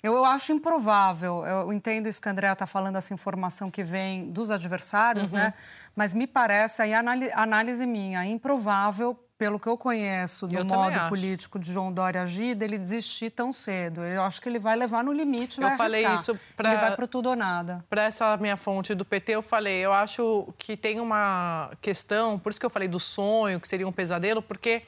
Eu 0.02 0.24
acho 0.24 0.52
improvável, 0.52 1.44
eu 1.44 1.72
entendo 1.72 2.08
isso 2.08 2.20
que 2.20 2.28
a 2.28 2.32
Andrea 2.32 2.52
está 2.52 2.66
falando, 2.66 2.96
essa 2.96 3.12
informação 3.12 3.70
que 3.70 3.82
vem 3.82 4.30
dos 4.30 4.50
adversários, 4.50 5.30
uhum. 5.30 5.38
né? 5.38 5.54
Mas 5.94 6.14
me 6.14 6.26
parece, 6.26 6.80
aí 6.80 6.94
análise 6.94 7.86
minha, 7.86 8.24
improvável, 8.24 9.18
pelo 9.40 9.58
que 9.58 9.66
eu 9.66 9.78
conheço 9.78 10.46
do 10.46 10.54
eu 10.54 10.66
modo 10.66 11.08
político 11.08 11.58
de 11.58 11.72
João 11.72 11.90
Dória 11.90 12.20
agir, 12.20 12.54
dele 12.54 12.76
desistir 12.76 13.30
tão 13.30 13.54
cedo. 13.54 14.02
Eu 14.02 14.22
acho 14.22 14.38
que 14.40 14.46
ele 14.46 14.58
vai 14.58 14.76
levar 14.76 15.02
no 15.02 15.14
limite, 15.14 15.58
vai 15.58 15.72
Eu 15.72 15.76
falei 15.78 16.04
arriscar. 16.04 16.34
isso 16.34 16.44
para... 16.54 16.72
Ele 16.72 16.80
vai 16.80 16.94
para 16.94 17.06
tudo 17.06 17.30
ou 17.30 17.36
nada. 17.36 17.82
Para 17.88 18.02
essa 18.02 18.36
minha 18.36 18.58
fonte 18.58 18.94
do 18.94 19.02
PT, 19.02 19.32
eu 19.32 19.40
falei, 19.40 19.78
eu 19.78 19.94
acho 19.94 20.52
que 20.58 20.76
tem 20.76 21.00
uma 21.00 21.70
questão, 21.80 22.38
por 22.38 22.50
isso 22.50 22.60
que 22.60 22.66
eu 22.66 22.70
falei 22.70 22.86
do 22.86 23.00
sonho, 23.00 23.58
que 23.58 23.66
seria 23.66 23.88
um 23.88 23.92
pesadelo, 23.92 24.42
porque 24.42 24.82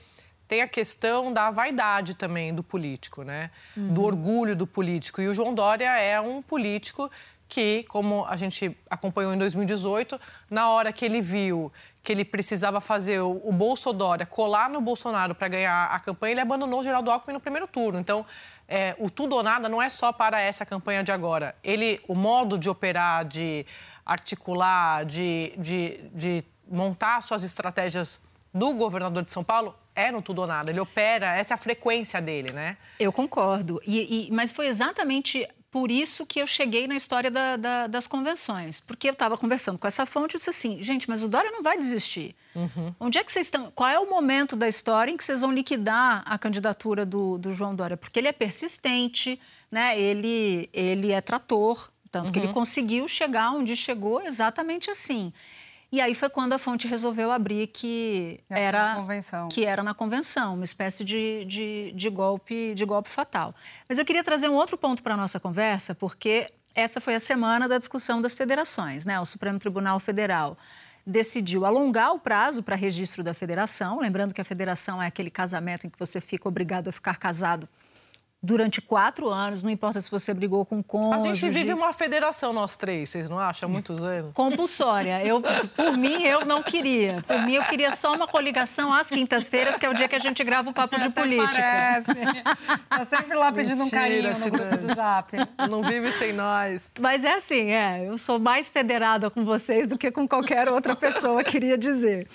tem 0.53 0.61
a 0.61 0.69
questão 0.69 1.33
da 1.33 1.51
vaidade 1.51 2.15
também 2.15 2.55
do 2.55 2.63
político, 2.63 3.23
né? 3.23 3.51
Uhum. 3.75 3.89
Do 3.89 4.05
orgulho 4.05 4.55
do 4.55 4.67
político. 4.67 5.23
E 5.23 5.27
o 5.27 5.33
João 5.33 5.55
Dória 5.55 5.89
é 5.99 6.21
um 6.21 6.43
político 6.43 7.11
que, 7.49 7.85
como 7.85 8.27
a 8.27 8.37
gente 8.37 8.77
acompanhou 8.91 9.33
em 9.33 9.39
2018, 9.39 10.21
na 10.51 10.69
hora 10.69 10.93
que 10.93 11.07
ele 11.07 11.23
viu 11.23 11.73
que 12.03 12.13
ele 12.13 12.23
precisava 12.23 12.83
fazer 12.83 13.21
o, 13.21 13.51
Bolsonaro 13.51 14.27
colar 14.27 14.69
no 14.69 14.79
Bolsonaro 14.79 15.35
para 15.35 15.49
ganhar 15.49 15.87
a 15.87 15.99
campanha, 15.99 16.33
ele 16.33 16.41
abandonou 16.43 16.81
o 16.81 16.85
Geraldo 16.85 17.11
Alckmin 17.11 17.33
no 17.33 17.41
primeiro 17.41 17.67
turno. 17.67 17.99
Então, 17.99 18.27
é, 18.69 18.95
o 18.99 19.09
tudo 19.09 19.37
ou 19.37 19.43
nada 19.43 19.71
não 19.71 19.81
é 19.81 19.89
só 19.89 20.13
para 20.13 20.39
essa 20.39 20.67
campanha 20.67 21.03
de 21.03 21.13
agora. 21.13 21.57
Ele, 21.65 21.99
o 22.07 22.15
modo 22.15 22.59
de 22.59 22.69
operar, 22.69 23.25
de 23.25 23.65
articular, 24.05 25.07
de, 25.07 25.55
de, 25.57 26.11
de 26.13 26.45
montar 26.71 27.23
suas 27.23 27.43
estratégias 27.43 28.21
do 28.53 28.75
governador 28.75 29.25
de 29.25 29.33
São 29.33 29.43
Paulo 29.43 29.75
é 29.95 30.11
no 30.11 30.23
tudo 30.23 30.43
ou 30.43 30.47
nada. 30.47 30.71
Ele 30.71 30.81
opera, 30.81 31.35
essa 31.37 31.55
é 31.55 31.57
a 31.57 31.59
frequência 31.59 32.21
dele, 32.21 32.53
né? 32.53 32.77
Eu 32.99 33.13
concordo. 33.13 33.81
E, 33.87 34.29
e, 34.29 34.31
mas 34.31 34.53
foi 34.53 34.67
exatamente 34.67 35.49
por 35.73 35.91
isso 35.91 36.27
que 36.27 36.39
eu 36.39 36.47
cheguei 36.47 36.87
na 36.87 36.95
história 36.95 37.31
da, 37.31 37.57
da, 37.57 37.87
das 37.87 38.07
convenções. 38.07 38.81
Porque 38.81 39.09
eu 39.09 39.15
estava 39.15 39.39
conversando 39.39 39.79
com 39.79 39.87
essa 39.87 40.05
fonte 40.05 40.35
e 40.35 40.39
disse 40.39 40.51
assim, 40.51 40.83
gente, 40.83 41.09
mas 41.09 41.23
o 41.23 41.29
Dória 41.29 41.51
não 41.51 41.63
vai 41.63 41.79
desistir. 41.79 42.37
Uhum. 42.55 42.95
Onde 43.01 43.19
é 43.19 43.25
que 43.25 43.33
vocês 43.33 43.47
estão? 43.47 43.71
Qual 43.75 43.89
é 43.89 43.99
o 43.99 44.09
momento 44.09 44.55
da 44.55 44.69
história 44.69 45.11
em 45.11 45.17
que 45.17 45.25
vocês 45.25 45.41
vão 45.41 45.51
liquidar 45.51 46.23
a 46.27 46.39
candidatura 46.39 47.07
do, 47.07 47.39
do 47.39 47.53
João 47.53 47.75
Dória? 47.75 47.97
Porque 47.97 48.21
ele 48.21 48.29
é 48.29 48.33
persistente, 48.33 49.41
né? 49.71 49.99
ele, 49.99 50.69
ele 50.75 51.11
é 51.11 51.23
trator, 51.23 51.91
tanto 52.11 52.27
uhum. 52.27 52.33
que 52.33 52.39
ele 52.39 52.49
uhum. 52.49 52.53
conseguiu 52.53 53.09
chegar 53.09 53.53
onde 53.53 53.75
chegou 53.75 54.21
exatamente 54.21 54.91
assim. 54.91 55.33
E 55.93 56.01
aí 56.01 56.15
foi 56.15 56.31
quando 56.31 56.55
a 56.55 56.59
fonte 56.59 56.89
resolveu 56.89 57.31
abrir 57.31 57.67
que 57.67 58.41
era 58.49 58.97
que 59.51 59.67
era 59.67 59.83
na 59.83 59.93
convenção, 59.93 60.55
uma 60.55 60.65
espécie 60.65 61.05
de, 61.05 61.45
de, 61.45 61.93
de, 61.93 62.09
golpe 62.09 62.73
de 62.73 62.83
golpe 62.87 63.11
fatal. 63.11 63.55
Mas 63.87 63.99
eu 63.99 64.05
queria 64.05 64.25
trazer 64.25 64.49
um 64.49 64.55
outro 64.55 64.79
ponto 64.79 65.03
para 65.03 65.13
a 65.13 65.17
nossa 65.19 65.39
conversa, 65.39 65.95
porque 65.95 66.51
essa 66.75 66.99
foi 66.99 67.15
a 67.15 67.21
semana 67.21 67.69
da 67.69 67.77
discussão 67.77 68.23
das 68.23 68.35
federações, 68.35 69.05
né? 69.05 69.21
O 69.21 69.27
Supremo 69.27 69.59
Tribunal 69.59 70.01
Federal 70.01 70.57
decidiu 71.07 71.67
alongar 71.67 72.15
o 72.15 72.19
prazo 72.19 72.63
para 72.63 72.75
registro 72.75 73.23
da 73.23 73.35
federação, 73.35 74.01
lembrando 74.01 74.33
que 74.33 74.41
a 74.41 74.45
federação 74.45 75.03
é 75.03 75.09
aquele 75.09 75.31
casamento 75.31 75.87
em 75.87 75.91
que 75.91 75.99
você 75.99 76.23
fica 76.23 76.49
obrigado 76.49 76.89
a 76.89 76.93
ficar 76.93 77.19
casado 77.19 77.69
durante 78.43 78.81
quatro 78.81 79.29
anos, 79.29 79.63
não 79.63 79.71
importa 79.71 80.01
se 80.01 80.11
você 80.11 80.35
brigou 80.35 80.67
com 80.67 80.83
cônjuge... 80.83 81.15
A 81.15 81.19
gente 81.33 81.49
vive 81.51 81.73
uma 81.73 81.93
federação, 81.93 82.53
nós 82.53 82.75
três, 82.75 83.09
vocês 83.09 83.31
não 83.31 83.39
acham? 83.39 83.69
Há 83.69 83.73
muitos 83.73 84.03
anos. 84.03 84.33
Compulsória. 84.35 85.25
Eu, 85.25 85.41
por 85.77 85.97
mim, 85.97 86.25
eu 86.25 86.45
não 86.45 86.63
queria. 86.63 87.23
Por 87.27 87.41
mim, 87.43 87.55
eu 87.55 87.63
queria 87.65 87.95
só 87.95 88.13
uma 88.15 88.27
coligação 88.27 88.93
às 88.93 89.09
quintas-feiras, 89.09 89.79
que 89.79 89.87
é 89.87 89.89
o 89.89 89.95
dia 89.95 90.09
que 90.09 90.17
a 90.17 90.19
gente 90.19 90.43
grava 90.43 90.71
o 90.71 90.73
Papo 90.73 90.99
de 90.99 91.09
Política. 91.11 91.53
Parece. 91.53 92.13
Tá 92.89 93.05
sempre 93.07 93.37
lá 93.37 93.53
pedindo 93.53 93.79
Mentira, 93.79 94.01
um 94.01 94.03
carinho 94.03 94.39
no 94.39 94.51
grupo 94.51 94.77
do 94.79 94.95
Zap. 94.95 95.33
Não 95.71 95.83
vive 95.83 96.13
sem 96.13 96.33
nós. 96.33 96.91
Mas 96.99 97.23
é 97.23 97.35
assim, 97.35 97.71
é. 97.71 98.09
Eu 98.09 98.19
sou 98.19 98.39
mais 98.39 98.69
federada 98.69 99.31
com 99.31 99.45
vocês 99.45 99.87
do 99.87 99.97
que 99.97 100.11
com 100.11 100.27
qualquer 100.27 100.69
outra 100.69 100.97
pessoa, 100.97 101.45
queria 101.45 101.79
dizer. 101.79 102.27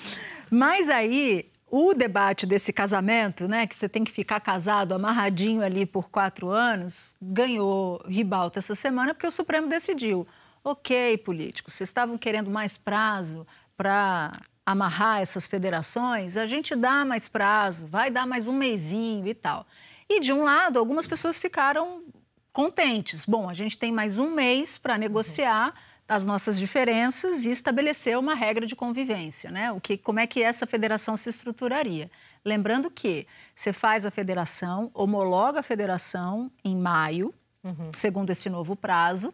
Mas 0.50 0.88
aí, 0.88 1.46
o 1.70 1.94
debate 1.94 2.46
desse 2.46 2.72
casamento, 2.72 3.48
né, 3.48 3.68
que 3.68 3.76
você 3.76 3.90
tem 3.90 4.04
que 4.04 4.12
ficar 4.12 4.40
casado, 4.40 4.94
amarradinho 4.94 5.62
ali 5.62 5.86
por 5.86 6.10
quatro 6.10 6.50
anos, 6.50 7.14
ganhou 7.22 8.02
ribalta 8.08 8.60
essa 8.60 8.74
semana 8.74 9.14
porque 9.14 9.28
o 9.28 9.32
Supremo 9.32 9.68
decidiu. 9.68 10.26
Ok, 10.64 11.18
políticos, 11.20 11.74
vocês 11.74 11.90
estavam 11.90 12.18
querendo 12.18 12.50
mais 12.50 12.78
prazo 12.78 13.46
para 13.76 14.40
amarrar 14.66 15.22
essas 15.22 15.48
federações, 15.48 16.36
a 16.36 16.46
gente 16.46 16.76
dá 16.76 17.06
mais 17.06 17.28
prazo, 17.28 17.86
vai 17.88 18.12
dar 18.12 18.26
mais 18.26 18.48
um 18.48 18.54
mêsinho 18.54 19.26
e 19.28 19.34
tal. 19.34 19.66
E 20.10 20.20
de 20.20 20.34
um 20.34 20.44
lado, 20.44 20.80
algumas 20.80 21.08
pessoas 21.08 21.40
ficaram 21.40 22.04
contentes. 22.52 23.26
Bom, 23.26 23.50
a 23.50 23.54
gente 23.54 23.78
tem 23.78 23.92
mais 23.92 24.18
um 24.18 24.32
mês 24.32 24.78
para 24.78 24.98
negociar. 24.98 25.74
As 26.08 26.26
nossas 26.26 26.58
diferenças 26.58 27.46
e 27.46 27.52
estabelecer 27.52 28.18
uma 28.18 28.34
regra 28.34 28.66
de 28.66 28.76
convivência, 28.76 29.52
né? 29.52 29.72
O 29.72 29.82
que, 29.82 29.98
como 29.98 30.20
é 30.20 30.28
que 30.28 30.42
essa 30.42 30.66
federação 30.66 31.18
se 31.18 31.30
estruturaria? 31.30 32.10
Lembrando 32.46 32.90
que 32.90 33.28
você 33.54 33.74
faz 33.74 34.06
a 34.06 34.12
federação, 34.12 34.90
homologa 34.94 35.60
a 35.60 35.64
federação 35.64 36.50
em 36.64 36.78
maio, 36.78 37.34
uhum. 37.62 37.92
segundo 37.94 38.30
esse 38.30 38.50
novo 38.50 38.76
prazo, 38.76 39.34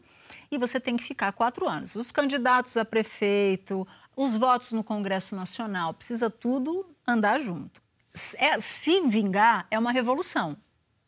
e 0.52 0.58
você 0.58 0.80
tem 0.80 0.98
que 0.98 1.04
ficar 1.04 1.32
quatro 1.32 1.68
anos. 1.68 1.96
Os 1.96 2.12
candidatos 2.12 2.76
a 2.76 2.84
prefeito, 2.84 3.88
os 4.16 4.36
votos 4.36 4.72
no 4.72 4.84
Congresso 4.84 5.36
Nacional, 5.36 5.94
precisa 5.94 6.30
tudo 6.30 6.86
andar 7.08 7.40
junto. 7.40 7.82
É, 8.36 8.60
se 8.60 9.02
vingar, 9.02 9.66
é 9.70 9.78
uma 9.78 9.92
revolução, 9.92 10.56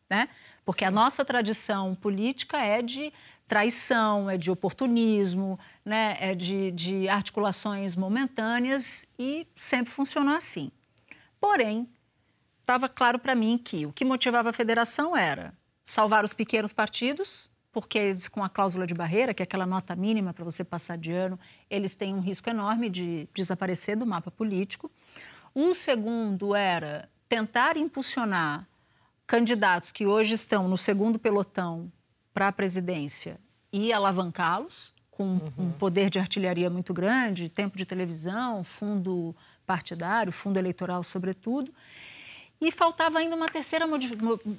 né? 0.08 0.28
Porque 0.64 0.80
Sim. 0.80 0.86
a 0.86 0.90
nossa 0.90 1.24
tradição 1.24 1.94
política 1.94 2.58
é 2.58 2.82
de 2.82 3.12
traição, 3.46 4.28
é 4.28 4.36
de 4.36 4.50
oportunismo, 4.50 5.58
né? 5.84 6.16
é 6.20 6.34
de, 6.34 6.70
de 6.72 7.08
articulações 7.08 7.94
momentâneas 7.94 9.06
e 9.18 9.46
sempre 9.54 9.92
funcionou 9.92 10.34
assim. 10.34 10.70
Porém, 11.40 11.88
estava 12.60 12.88
claro 12.88 13.18
para 13.18 13.34
mim 13.34 13.56
que 13.56 13.86
o 13.86 13.92
que 13.92 14.04
motivava 14.04 14.50
a 14.50 14.52
federação 14.52 15.16
era 15.16 15.54
salvar 15.84 16.24
os 16.24 16.32
pequenos 16.32 16.72
partidos, 16.72 17.48
porque 17.70 17.98
eles, 17.98 18.26
com 18.26 18.42
a 18.42 18.48
cláusula 18.48 18.86
de 18.86 18.94
barreira, 18.94 19.34
que 19.34 19.42
é 19.42 19.44
aquela 19.44 19.66
nota 19.66 19.94
mínima 19.94 20.32
para 20.32 20.44
você 20.44 20.64
passar 20.64 20.98
de 20.98 21.12
ano, 21.12 21.38
eles 21.70 21.94
têm 21.94 22.14
um 22.14 22.20
risco 22.20 22.48
enorme 22.50 22.88
de 22.88 23.28
desaparecer 23.32 23.96
do 23.96 24.06
mapa 24.06 24.30
político. 24.30 24.90
O 25.54 25.74
segundo 25.74 26.54
era 26.54 27.08
tentar 27.28 27.76
impulsionar 27.76 28.66
candidatos 29.26 29.92
que 29.92 30.06
hoje 30.06 30.34
estão 30.34 30.68
no 30.68 30.76
segundo 30.76 31.18
pelotão 31.18 31.92
para 32.36 32.48
a 32.48 32.52
presidência 32.52 33.40
e 33.72 33.94
alavancá-los 33.94 34.92
com 35.10 35.24
uhum. 35.24 35.52
um 35.56 35.72
poder 35.72 36.10
de 36.10 36.18
artilharia 36.18 36.68
muito 36.68 36.92
grande, 36.92 37.48
tempo 37.48 37.78
de 37.78 37.86
televisão, 37.86 38.62
fundo 38.62 39.34
partidário, 39.66 40.30
fundo 40.30 40.58
eleitoral, 40.58 41.02
sobretudo. 41.02 41.72
E 42.60 42.70
faltava 42.70 43.20
ainda 43.20 43.34
uma 43.34 43.48
terceira, 43.48 43.86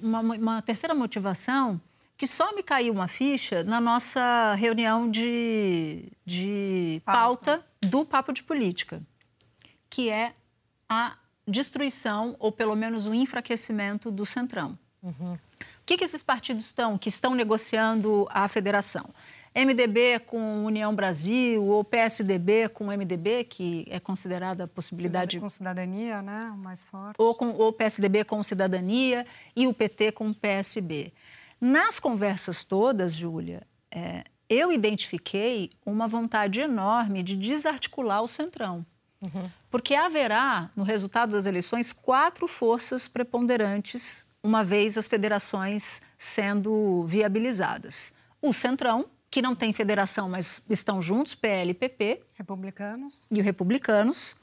uma, 0.01 0.22
uma 0.22 0.62
terceira 0.63 0.96
motivação 0.96 1.79
que 2.17 2.25
só 2.25 2.55
me 2.55 2.63
caiu 2.63 2.91
uma 2.91 3.07
ficha 3.07 3.63
na 3.63 3.79
nossa 3.79 4.55
reunião 4.55 5.07
de, 5.07 6.12
de 6.25 7.00
pauta. 7.05 7.57
pauta 7.57 7.67
do 7.79 8.03
Papo 8.03 8.34
de 8.34 8.41
Política, 8.41 9.03
que 9.88 10.10
é 10.10 10.34
a 10.89 11.15
destruição, 11.48 12.36
ou 12.39 12.51
pelo 12.51 12.75
menos 12.75 13.05
o 13.05 13.13
enfraquecimento 13.13 14.10
do 14.10 14.25
Centrão. 14.25 14.79
Uhum 15.03 15.38
que, 15.88 15.98
que 15.98 16.03
esses 16.03 16.22
partidos 16.22 16.65
estão, 16.65 16.98
que 16.98 17.08
estão 17.08 17.34
negociando 17.34 18.27
a 18.29 18.48
federação? 18.50 19.06
MDB 19.56 20.20
com 20.20 20.65
União 20.65 20.94
Brasil 20.94 21.63
ou 21.63 21.84
PSDB 21.84 22.70
com 22.70 22.88
MDB, 22.88 23.46
que 23.46 23.88
é 23.89 24.00
considerada 24.00 24.65
a 24.65 24.67
possibilidade... 24.67 25.39
Com 25.39 25.50
cidadania, 25.50 26.22
né? 26.22 26.39
O 26.53 26.58
mais 26.58 26.84
forte. 26.84 27.15
Ou, 27.17 27.34
com, 27.34 27.51
ou 27.53 27.72
PSDB 27.72 28.25
com 28.25 28.44
cidadania 28.44 29.25
e 29.56 29.65
o 29.65 29.74
PT 29.74 30.12
com 30.12 30.32
PSB. 30.34 31.13
Nas 31.60 32.00
conversas 32.00 32.63
todas, 32.65 33.15
Júlia, 33.15 33.65
é, 33.89 34.25
eu 34.50 34.72
identifiquei 34.72 35.72
uma 35.86 36.08
vontade 36.08 36.60
enorme 36.60 37.24
de 37.24 37.36
desarticular 37.36 38.22
o 38.22 38.27
Centrão. 38.27 38.86
Uhum. 39.22 39.50
Porque 39.72 39.96
haverá, 39.96 40.70
no 40.75 40.84
resultado 40.84 41.32
das 41.32 41.46
eleições, 41.46 41.91
quatro 41.91 42.48
forças 42.48 43.08
preponderantes 43.08 44.26
uma 44.48 44.63
vez 44.63 44.98
as 44.98 45.08
federações 45.10 46.01
sendo 46.18 47.04
viabilizadas. 47.04 48.13
O 48.42 48.54
Centrão, 48.54 49.08
que 49.30 49.42
não 49.42 49.54
tem 49.54 49.74
federação, 49.74 50.30
mas 50.30 50.63
estão 50.70 51.01
juntos, 51.01 51.36
PL 51.36 51.72
e 51.72 51.74
PP. 51.74 52.24
Republicanos. 52.34 53.27
E 53.30 53.42
o 53.42 53.44
Republicanos. 53.44 54.38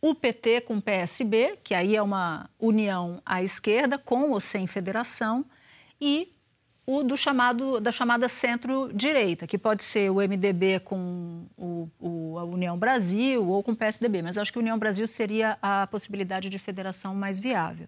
O 0.00 0.14
PT 0.14 0.60
com 0.60 0.76
o 0.76 0.82
PSB, 0.82 1.58
que 1.64 1.74
aí 1.74 1.96
é 1.96 2.02
uma 2.02 2.48
união 2.60 3.20
à 3.26 3.42
esquerda, 3.42 3.98
com 3.98 4.30
ou 4.30 4.40
sem 4.40 4.66
federação. 4.66 5.44
E 6.00 6.32
o 6.86 7.02
do 7.02 7.16
chamado, 7.16 7.80
da 7.80 7.90
chamada 7.90 8.28
centro-direita, 8.28 9.46
que 9.46 9.58
pode 9.58 9.82
ser 9.82 10.10
o 10.10 10.16
MDB 10.16 10.80
com 10.80 11.46
o, 11.56 11.88
o, 11.98 12.38
a 12.38 12.44
União 12.44 12.78
Brasil 12.78 13.48
ou 13.48 13.62
com 13.62 13.72
o 13.72 13.76
PSDB, 13.76 14.22
mas 14.22 14.38
acho 14.38 14.52
que 14.52 14.58
a 14.58 14.60
União 14.60 14.78
Brasil 14.78 15.08
seria 15.08 15.58
a 15.62 15.86
possibilidade 15.86 16.48
de 16.48 16.58
federação 16.58 17.14
mais 17.14 17.40
viável. 17.40 17.86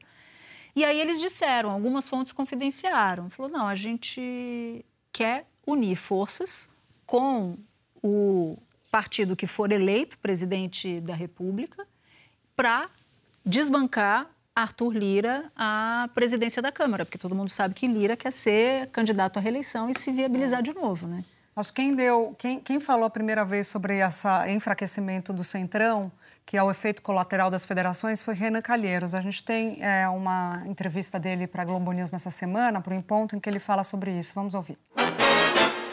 E 0.76 0.84
aí 0.84 1.00
eles 1.00 1.18
disseram, 1.18 1.70
algumas 1.70 2.06
fontes 2.06 2.34
confidenciaram, 2.34 3.30
falou, 3.30 3.50
não, 3.50 3.66
a 3.66 3.74
gente 3.74 4.84
quer 5.10 5.46
unir 5.66 5.96
forças 5.96 6.68
com 7.06 7.56
o 8.02 8.58
partido 8.90 9.34
que 9.34 9.46
for 9.46 9.72
eleito 9.72 10.18
presidente 10.18 11.00
da 11.00 11.14
República 11.14 11.86
para 12.54 12.90
desbancar 13.42 14.30
Arthur 14.54 14.92
Lira 14.92 15.50
à 15.56 16.10
presidência 16.14 16.60
da 16.60 16.70
Câmara, 16.70 17.06
porque 17.06 17.16
todo 17.16 17.34
mundo 17.34 17.48
sabe 17.48 17.74
que 17.74 17.86
Lira 17.86 18.14
quer 18.14 18.32
ser 18.32 18.88
candidato 18.88 19.38
à 19.38 19.40
reeleição 19.40 19.88
e 19.88 19.98
se 19.98 20.12
viabilizar 20.12 20.62
de 20.62 20.74
novo, 20.74 21.06
né? 21.06 21.24
Mas 21.56 21.70
quem 21.70 21.94
deu, 21.94 22.34
quem, 22.36 22.60
quem 22.60 22.78
falou 22.78 23.06
a 23.06 23.10
primeira 23.10 23.42
vez 23.44 23.66
sobre 23.66 23.98
esse 23.98 24.28
enfraquecimento 24.48 25.32
do 25.32 25.42
Centrão 25.42 26.12
que 26.46 26.56
é 26.56 26.62
o 26.62 26.70
efeito 26.70 27.02
colateral 27.02 27.50
das 27.50 27.66
federações, 27.66 28.22
foi 28.22 28.32
Renan 28.32 28.62
Calheiros. 28.62 29.16
A 29.16 29.20
gente 29.20 29.42
tem 29.44 29.82
é, 29.82 30.08
uma 30.08 30.62
entrevista 30.66 31.18
dele 31.18 31.48
para 31.48 31.62
a 31.62 31.64
Globo 31.64 31.90
News 31.90 32.12
nessa 32.12 32.30
semana, 32.30 32.80
por 32.80 32.92
um 32.92 33.02
ponto 33.02 33.34
em 33.34 33.40
que 33.40 33.50
ele 33.50 33.58
fala 33.58 33.82
sobre 33.82 34.12
isso. 34.12 34.30
Vamos 34.32 34.54
ouvir. 34.54 34.78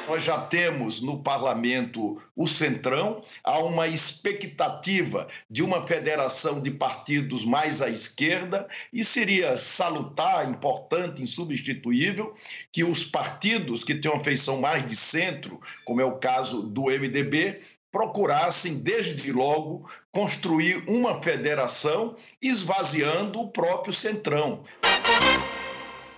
Nós 0.07 0.23
já 0.23 0.37
temos 0.37 1.01
no 1.01 1.23
parlamento 1.23 2.21
o 2.35 2.45
Centrão, 2.45 3.21
há 3.43 3.59
uma 3.59 3.87
expectativa 3.87 5.27
de 5.49 5.63
uma 5.63 5.87
federação 5.87 6.61
de 6.61 6.71
partidos 6.71 7.45
mais 7.45 7.81
à 7.81 7.89
esquerda, 7.89 8.67
e 8.91 9.03
seria 9.03 9.55
salutar, 9.55 10.49
importante, 10.49 11.23
insubstituível, 11.23 12.33
que 12.71 12.83
os 12.83 13.05
partidos 13.05 13.83
que 13.83 13.95
têm 13.95 14.11
uma 14.11 14.23
feição 14.23 14.59
mais 14.59 14.85
de 14.85 14.95
centro, 14.95 15.59
como 15.85 16.01
é 16.01 16.05
o 16.05 16.17
caso 16.17 16.61
do 16.63 16.83
MDB, 16.83 17.59
procurassem, 17.89 18.79
desde 18.79 19.31
logo, 19.31 19.89
construir 20.11 20.83
uma 20.89 21.21
federação 21.21 22.15
esvaziando 22.41 23.39
o 23.39 23.51
próprio 23.51 23.93
Centrão. 23.93 24.63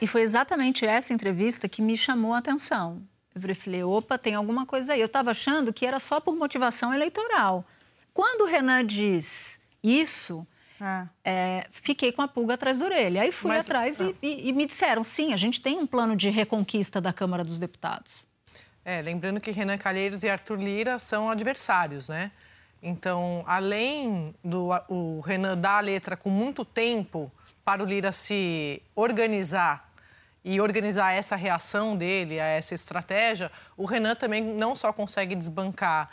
E 0.01 0.08
foi 0.08 0.22
exatamente 0.22 0.86
essa 0.86 1.13
entrevista 1.13 1.70
que 1.70 1.82
me 1.82 1.96
chamou 1.96 2.34
a 2.34 2.39
atenção. 2.39 3.06
Eu 3.36 3.56
falei, 3.56 3.84
opa, 3.84 4.18
tem 4.18 4.34
alguma 4.34 4.65
coisa 4.65 4.94
aí. 4.94 5.01
Eu 5.01 5.08
estava 5.08 5.32
achando 5.32 5.74
que 5.74 5.86
era 5.86 6.00
só 6.00 6.20
por 6.20 6.36
motivação 6.36 6.94
eleitoral. 6.94 7.65
Quando 8.13 8.42
o 8.42 8.46
Renan 8.46 8.86
diz 8.86 9.60
isso, 9.84 10.48
é. 10.82 11.08
É, 11.24 11.68
fiquei 11.72 12.12
com 12.12 12.22
a 12.22 12.27
pulga 12.27 12.54
atrás 12.56 12.80
da 12.80 12.86
orelha. 12.86 13.22
Aí 13.22 13.32
fui 13.32 13.50
Mas, 13.50 13.63
atrás 13.63 14.00
e, 14.00 14.15
e, 14.22 14.50
e 14.50 14.54
me 14.54 14.65
disseram, 14.65 15.04
sim, 15.04 15.34
a 15.34 15.38
gente 15.38 15.62
tem 15.62 15.77
um 15.77 15.88
plano 15.88 16.15
de 16.15 16.30
reconquista 16.30 17.00
da 17.00 17.13
Câmara 17.13 17.44
dos 17.44 17.58
Deputados. 17.58 18.25
É, 18.84 19.01
lembrando 19.01 19.42
que 19.42 19.51
Renan 19.51 19.77
Calheiros 19.77 20.24
e 20.24 20.30
Arthur 20.30 20.60
Lira 20.60 21.00
são 21.00 21.30
adversários, 21.30 22.08
né? 22.08 22.32
Então, 22.84 23.44
além 23.48 24.36
do 24.44 24.70
o 24.88 25.20
Renan 25.22 25.58
dar 25.58 25.77
a 25.77 25.80
letra 25.80 26.15
com 26.15 26.30
muito 26.30 26.63
tempo 26.63 27.32
para 27.63 27.82
o 27.82 27.86
Lira 27.86 28.12
se 28.12 28.80
organizar 28.96 29.85
e 30.46 30.62
organizar 30.62 31.12
essa 31.12 31.36
reação 31.36 31.98
dele 31.98 32.40
a 32.40 32.46
essa 32.46 32.75
estratégia, 32.75 33.52
o 33.75 33.84
Renan 33.84 34.14
também 34.14 34.44
não 34.44 34.75
só 34.75 34.94
consegue 34.94 35.34
desbancar 35.34 36.08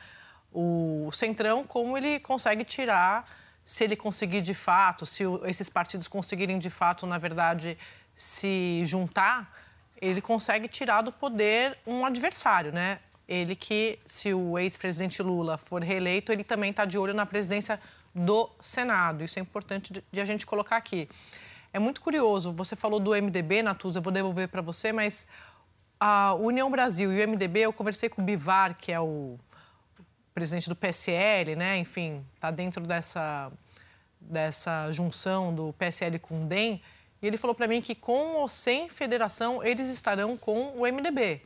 o 0.50 1.10
Centrão, 1.12 1.64
como 1.64 1.98
ele 1.98 2.18
consegue 2.18 2.64
tirar, 2.64 3.28
se 3.62 3.84
ele 3.84 3.94
conseguir 3.94 4.40
de 4.40 4.54
fato, 4.54 5.04
se 5.04 5.22
esses 5.44 5.68
partidos 5.68 6.08
conseguirem 6.08 6.58
de 6.58 6.70
fato, 6.70 7.06
na 7.06 7.18
verdade, 7.18 7.76
se 8.16 8.82
juntar, 8.86 9.54
ele 10.00 10.22
consegue 10.22 10.66
tirar 10.66 11.02
do 11.02 11.12
poder 11.12 11.76
um 11.86 12.04
adversário, 12.06 12.72
né? 12.72 13.00
Ele 13.28 13.54
que, 13.54 13.98
se 14.06 14.32
o 14.32 14.58
ex-presidente 14.58 15.22
Lula 15.22 15.58
for 15.58 15.82
reeleito, 15.82 16.32
ele 16.32 16.42
também 16.42 16.70
está 16.70 16.86
de 16.86 16.96
olho 16.96 17.12
na 17.12 17.26
presidência 17.26 17.78
do 18.14 18.50
Senado. 18.60 19.22
Isso 19.22 19.38
é 19.38 19.42
importante 19.42 19.92
de, 19.92 20.02
de, 20.10 20.20
a 20.20 20.24
gente 20.24 20.46
colocar 20.46 20.76
aqui. 20.76 21.08
É 21.72 21.78
muito 21.78 22.02
curioso, 22.02 22.52
você 22.52 22.76
falou 22.76 23.00
do 23.00 23.12
MDB, 23.12 23.62
Natuza, 23.62 23.98
eu 23.98 24.02
vou 24.02 24.12
devolver 24.12 24.46
para 24.46 24.60
você, 24.60 24.92
mas 24.92 25.26
a 25.98 26.34
União 26.34 26.70
Brasil 26.70 27.10
e 27.10 27.24
o 27.24 27.28
MDB, 27.28 27.60
eu 27.60 27.72
conversei 27.72 28.10
com 28.10 28.20
o 28.20 28.24
Bivar, 28.24 28.76
que 28.76 28.92
é 28.92 29.00
o 29.00 29.38
presidente 30.34 30.68
do 30.68 30.76
PSL, 30.76 31.56
né? 31.56 31.78
Enfim, 31.78 32.26
está 32.34 32.50
dentro 32.50 32.86
dessa, 32.86 33.50
dessa 34.20 34.92
junção 34.92 35.54
do 35.54 35.72
PSL 35.72 36.18
com 36.18 36.42
o 36.42 36.44
DEM. 36.44 36.82
E 37.22 37.26
ele 37.26 37.38
falou 37.38 37.54
para 37.54 37.66
mim 37.66 37.80
que 37.80 37.94
com 37.94 38.34
ou 38.34 38.48
sem 38.48 38.90
federação, 38.90 39.64
eles 39.64 39.88
estarão 39.88 40.36
com 40.36 40.72
o 40.76 40.82
MDB. 40.82 41.40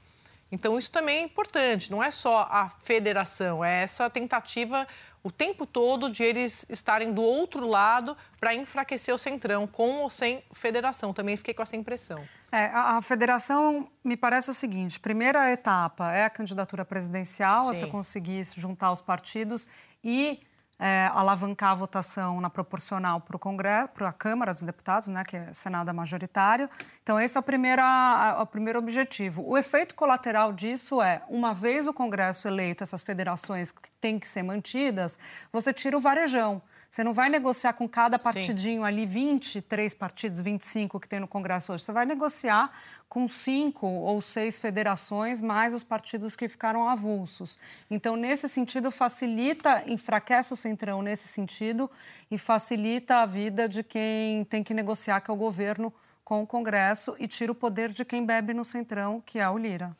Então, 0.50 0.78
isso 0.78 0.90
também 0.90 1.18
é 1.18 1.22
importante, 1.22 1.90
não 1.90 2.02
é 2.02 2.10
só 2.10 2.48
a 2.50 2.68
federação, 2.68 3.64
é 3.64 3.82
essa 3.82 4.08
tentativa 4.08 4.86
o 5.26 5.30
tempo 5.32 5.66
todo 5.66 6.08
de 6.08 6.22
eles 6.22 6.64
estarem 6.68 7.12
do 7.12 7.20
outro 7.20 7.66
lado 7.66 8.16
para 8.38 8.54
enfraquecer 8.54 9.12
o 9.12 9.18
Centrão, 9.18 9.66
com 9.66 9.96
ou 10.02 10.08
sem 10.08 10.40
federação. 10.52 11.12
Também 11.12 11.36
fiquei 11.36 11.52
com 11.52 11.64
essa 11.64 11.74
impressão. 11.74 12.22
É, 12.52 12.66
a, 12.66 12.98
a, 12.98 13.02
federação 13.02 13.88
me 14.04 14.16
parece 14.16 14.50
o 14.50 14.54
seguinte: 14.54 15.00
primeira 15.00 15.50
etapa 15.50 16.12
é 16.12 16.24
a 16.24 16.30
candidatura 16.30 16.84
presidencial, 16.84 17.58
Sim. 17.58 17.66
você 17.66 17.86
conseguir 17.88 18.46
juntar 18.56 18.92
os 18.92 19.02
partidos 19.02 19.66
e 20.04 20.38
é, 20.78 21.10
alavancar 21.12 21.70
a 21.70 21.74
votação 21.74 22.40
na 22.40 22.50
proporcional 22.50 23.20
para 23.20 23.36
o 23.36 23.38
Congresso, 23.38 23.88
para 23.94 24.08
a 24.08 24.12
Câmara 24.12 24.52
dos 24.52 24.62
Deputados, 24.62 25.08
né, 25.08 25.24
que 25.24 25.36
é 25.36 25.52
Senado 25.52 25.90
é 25.90 25.92
majoritário. 25.92 26.68
Então, 27.02 27.18
esse 27.18 27.36
é 27.36 27.40
o, 27.40 27.42
primeiro, 27.42 27.82
a, 27.82 28.42
o 28.42 28.46
primeiro 28.46 28.78
objetivo. 28.78 29.42
O 29.46 29.56
efeito 29.56 29.94
colateral 29.94 30.52
disso 30.52 31.00
é, 31.00 31.22
uma 31.28 31.54
vez 31.54 31.86
o 31.86 31.94
Congresso 31.94 32.46
eleito, 32.46 32.82
essas 32.82 33.02
federações 33.02 33.72
que 33.72 33.90
têm 34.00 34.18
que 34.18 34.26
ser 34.26 34.42
mantidas, 34.42 35.18
você 35.52 35.72
tira 35.72 35.96
o 35.96 36.00
varejão. 36.00 36.62
Você 36.90 37.04
não 37.04 37.12
vai 37.12 37.28
negociar 37.28 37.72
com 37.72 37.88
cada 37.88 38.18
partidinho 38.18 38.82
Sim. 38.82 38.86
ali, 38.86 39.06
23 39.06 39.92
partidos, 39.94 40.40
25 40.40 41.00
que 41.00 41.08
tem 41.08 41.20
no 41.20 41.28
Congresso 41.28 41.72
hoje. 41.72 41.84
Você 41.84 41.92
vai 41.92 42.06
negociar 42.06 42.70
com 43.08 43.28
cinco 43.28 43.86
ou 43.86 44.20
seis 44.20 44.58
federações, 44.58 45.42
mais 45.42 45.74
os 45.74 45.84
partidos 45.84 46.36
que 46.36 46.48
ficaram 46.48 46.88
avulsos. 46.88 47.58
Então, 47.90 48.16
nesse 48.16 48.48
sentido, 48.48 48.90
facilita, 48.90 49.84
enfraquece 49.86 50.52
o 50.52 50.56
Centrão 50.56 51.02
nesse 51.02 51.28
sentido 51.28 51.90
e 52.30 52.38
facilita 52.38 53.16
a 53.16 53.26
vida 53.26 53.68
de 53.68 53.82
quem 53.82 54.44
tem 54.44 54.62
que 54.62 54.74
negociar, 54.74 55.20
que 55.20 55.30
é 55.30 55.34
o 55.34 55.36
governo, 55.36 55.92
com 56.24 56.42
o 56.42 56.46
Congresso 56.46 57.14
e 57.20 57.28
tira 57.28 57.52
o 57.52 57.54
poder 57.54 57.90
de 57.90 58.04
quem 58.04 58.26
bebe 58.26 58.52
no 58.52 58.64
Centrão, 58.64 59.22
que 59.24 59.38
é 59.38 59.48
o 59.48 59.56
Lira. 59.56 59.96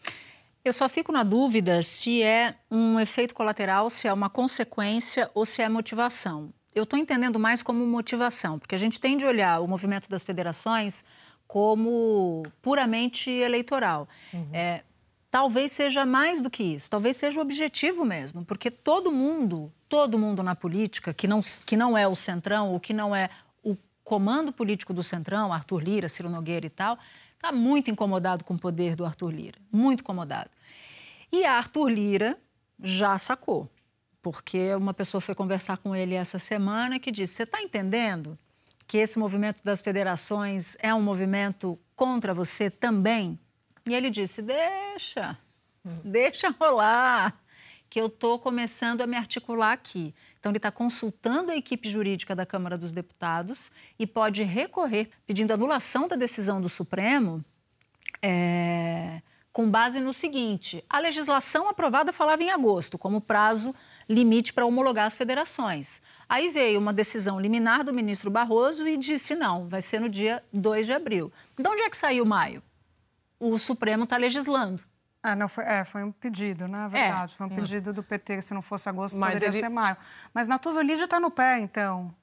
Eu 0.65 0.73
só 0.73 0.89
fico 0.89 1.13
na 1.13 1.23
dúvida 1.23 1.81
se 1.85 2.21
é 2.21 2.57
um 2.69 2.99
efeito 2.99 3.33
colateral, 3.33 3.89
se 3.89 4.09
é 4.09 4.13
uma 4.13 4.29
consequência 4.29 5.31
ou 5.33 5.47
se 5.47 5.63
é 5.63 5.69
motivação 5.69 6.53
eu 6.77 6.83
estou 6.83 6.99
entendendo 6.99 7.41
mais 7.41 7.63
como 7.63 7.87
motivação, 7.87 8.59
porque 8.59 8.75
a 8.75 8.79
gente 8.79 9.01
tem 9.01 9.17
de 9.17 9.25
olhar 9.25 9.61
o 9.61 9.67
movimento 9.67 10.11
das 10.11 10.23
federações 10.23 11.03
como 11.49 12.43
puramente 12.61 13.31
eleitoral. 13.31 14.07
Uhum. 14.31 14.51
É, 14.53 14.85
talvez 15.31 15.73
seja 15.73 16.05
mais 16.05 16.43
do 16.43 16.51
que 16.51 16.63
isso, 16.63 16.91
talvez 16.91 17.17
seja 17.17 17.39
o 17.39 17.43
objetivo 17.43 18.05
mesmo, 18.05 18.45
porque 18.45 18.71
todo 18.71 19.11
mundo, 19.11 19.73
todo 19.89 20.19
mundo 20.19 20.43
na 20.43 20.55
política, 20.55 21.15
que 21.15 21.27
não, 21.27 21.41
que 21.65 21.79
não 21.79 21.97
é 21.97 22.07
o 22.07 22.15
Centrão, 22.15 22.71
ou 22.71 22.79
que 22.79 22.93
não 22.93 23.17
é 23.17 23.31
o 23.65 23.75
comando 24.05 24.53
político 24.53 24.93
do 24.93 25.03
Centrão, 25.03 25.55
Arthur 25.55 25.83
Lira, 25.83 26.11
Ciro 26.11 26.29
Nogueira 26.29 26.67
e 26.67 26.71
tal, 26.71 26.99
está 27.35 27.53
muito 27.53 27.91
incomodado 27.91 28.45
com 28.45 28.53
o 28.53 28.59
poder 28.59 28.95
do 28.95 29.05
Arthur 29.07 29.31
Lira, 29.31 29.59
muito 29.73 30.01
incomodado. 30.01 30.51
E 31.33 31.47
Arthur 31.47 31.89
Lira 31.89 32.39
já 32.83 33.17
sacou 33.17 33.67
porque 34.27 34.75
uma 34.75 34.93
pessoa 34.93 35.21
foi 35.21 35.37
conversar 35.37 35.77
com 35.77 35.95
ele 35.95 36.17
essa 36.17 36.37
semana 36.37 36.99
que 36.99 37.13
disse: 37.13 37.35
Você 37.35 37.43
está 37.45 37.63
entendendo 37.63 38.37
que 38.85 38.99
esse 38.99 39.21
movimento 39.21 39.63
das 39.63 39.81
federações 39.81 40.77
é 40.81 40.93
um 40.93 41.01
movimento 41.01 41.79
contra 41.95 42.35
você 42.35 42.69
também? 42.69 43.39
E 43.87 43.95
ele 43.95 44.11
disse: 44.11 44.43
Deixa, 44.43 45.39
deixa 46.03 46.51
rolar, 46.51 47.41
que 47.89 48.01
eu 48.01 48.07
estou 48.07 48.37
começando 48.37 49.01
a 49.01 49.07
me 49.07 49.17
articular 49.17 49.71
aqui. 49.71 50.13
Então, 50.41 50.51
ele 50.51 50.57
está 50.59 50.73
consultando 50.73 51.53
a 51.53 51.57
equipe 51.57 51.89
jurídica 51.89 52.35
da 52.35 52.45
Câmara 52.45 52.77
dos 52.77 52.91
Deputados 52.91 53.71
e 53.97 54.09
pode 54.09 54.43
recorrer 54.43 55.09
pedindo 55.25 55.53
anulação 55.53 56.09
da 56.09 56.17
decisão 56.17 56.61
do 56.61 56.69
Supremo. 56.69 57.45
É, 58.21 59.23
com 59.57 59.71
base 59.71 60.01
no 60.01 60.13
seguinte: 60.13 60.85
a 60.87 60.99
legislação 60.99 61.67
aprovada 61.67 62.13
falava 62.13 62.43
em 62.43 62.51
agosto, 62.51 62.99
como 62.99 63.23
prazo 63.23 63.75
limite 64.07 64.53
para 64.53 64.67
homologar 64.67 65.07
as 65.07 65.17
federações. 65.17 66.03
Aí 66.29 66.51
veio 66.51 66.79
uma 66.79 66.93
decisão 66.93 67.41
liminar 67.41 67.83
do 67.83 67.95
ministro 67.95 68.31
Barroso 68.31 68.87
e 68.87 68.99
disse: 68.99 69.35
não, 69.35 69.67
vai 69.67 69.81
ser 69.81 69.99
no 69.99 70.11
dia 70.11 70.45
2 70.53 70.85
de 70.85 70.93
abril. 70.93 71.33
De 71.59 71.67
onde 71.67 71.81
é 71.81 71.89
que 71.89 71.97
saiu 71.97 72.27
maio? 72.27 72.63
O 73.41 73.59
Supremo 73.59 74.05
está 74.05 74.19
legislando. 74.19 74.83
Ah, 75.27 75.35
não, 75.35 75.49
foi, 75.49 75.65
é, 75.65 75.85
foi 75.85 76.05
um 76.05 76.13
pedido, 76.13 76.69
na 76.69 76.83
né? 76.83 76.87
é 76.87 77.03
verdade. 77.03 77.33
É. 77.33 77.37
Foi 77.37 77.47
um 77.47 77.51
pedido 77.51 77.93
do 77.93 78.01
PT, 78.01 78.43
se 78.43 78.55
não 78.55 78.63
fosse 78.63 78.89
agosto, 78.89 79.19
Mas 79.19 79.35
poderia 79.35 79.49
ele... 79.49 79.59
ser 79.59 79.69
maio. 79.69 79.97
Mas 80.33 80.47
Natuza, 80.47 80.79
o 80.79 80.83
Lídio 80.85 81.03
está 81.03 81.19
no 81.19 81.33
pé, 81.33 81.59
então. 81.59 82.15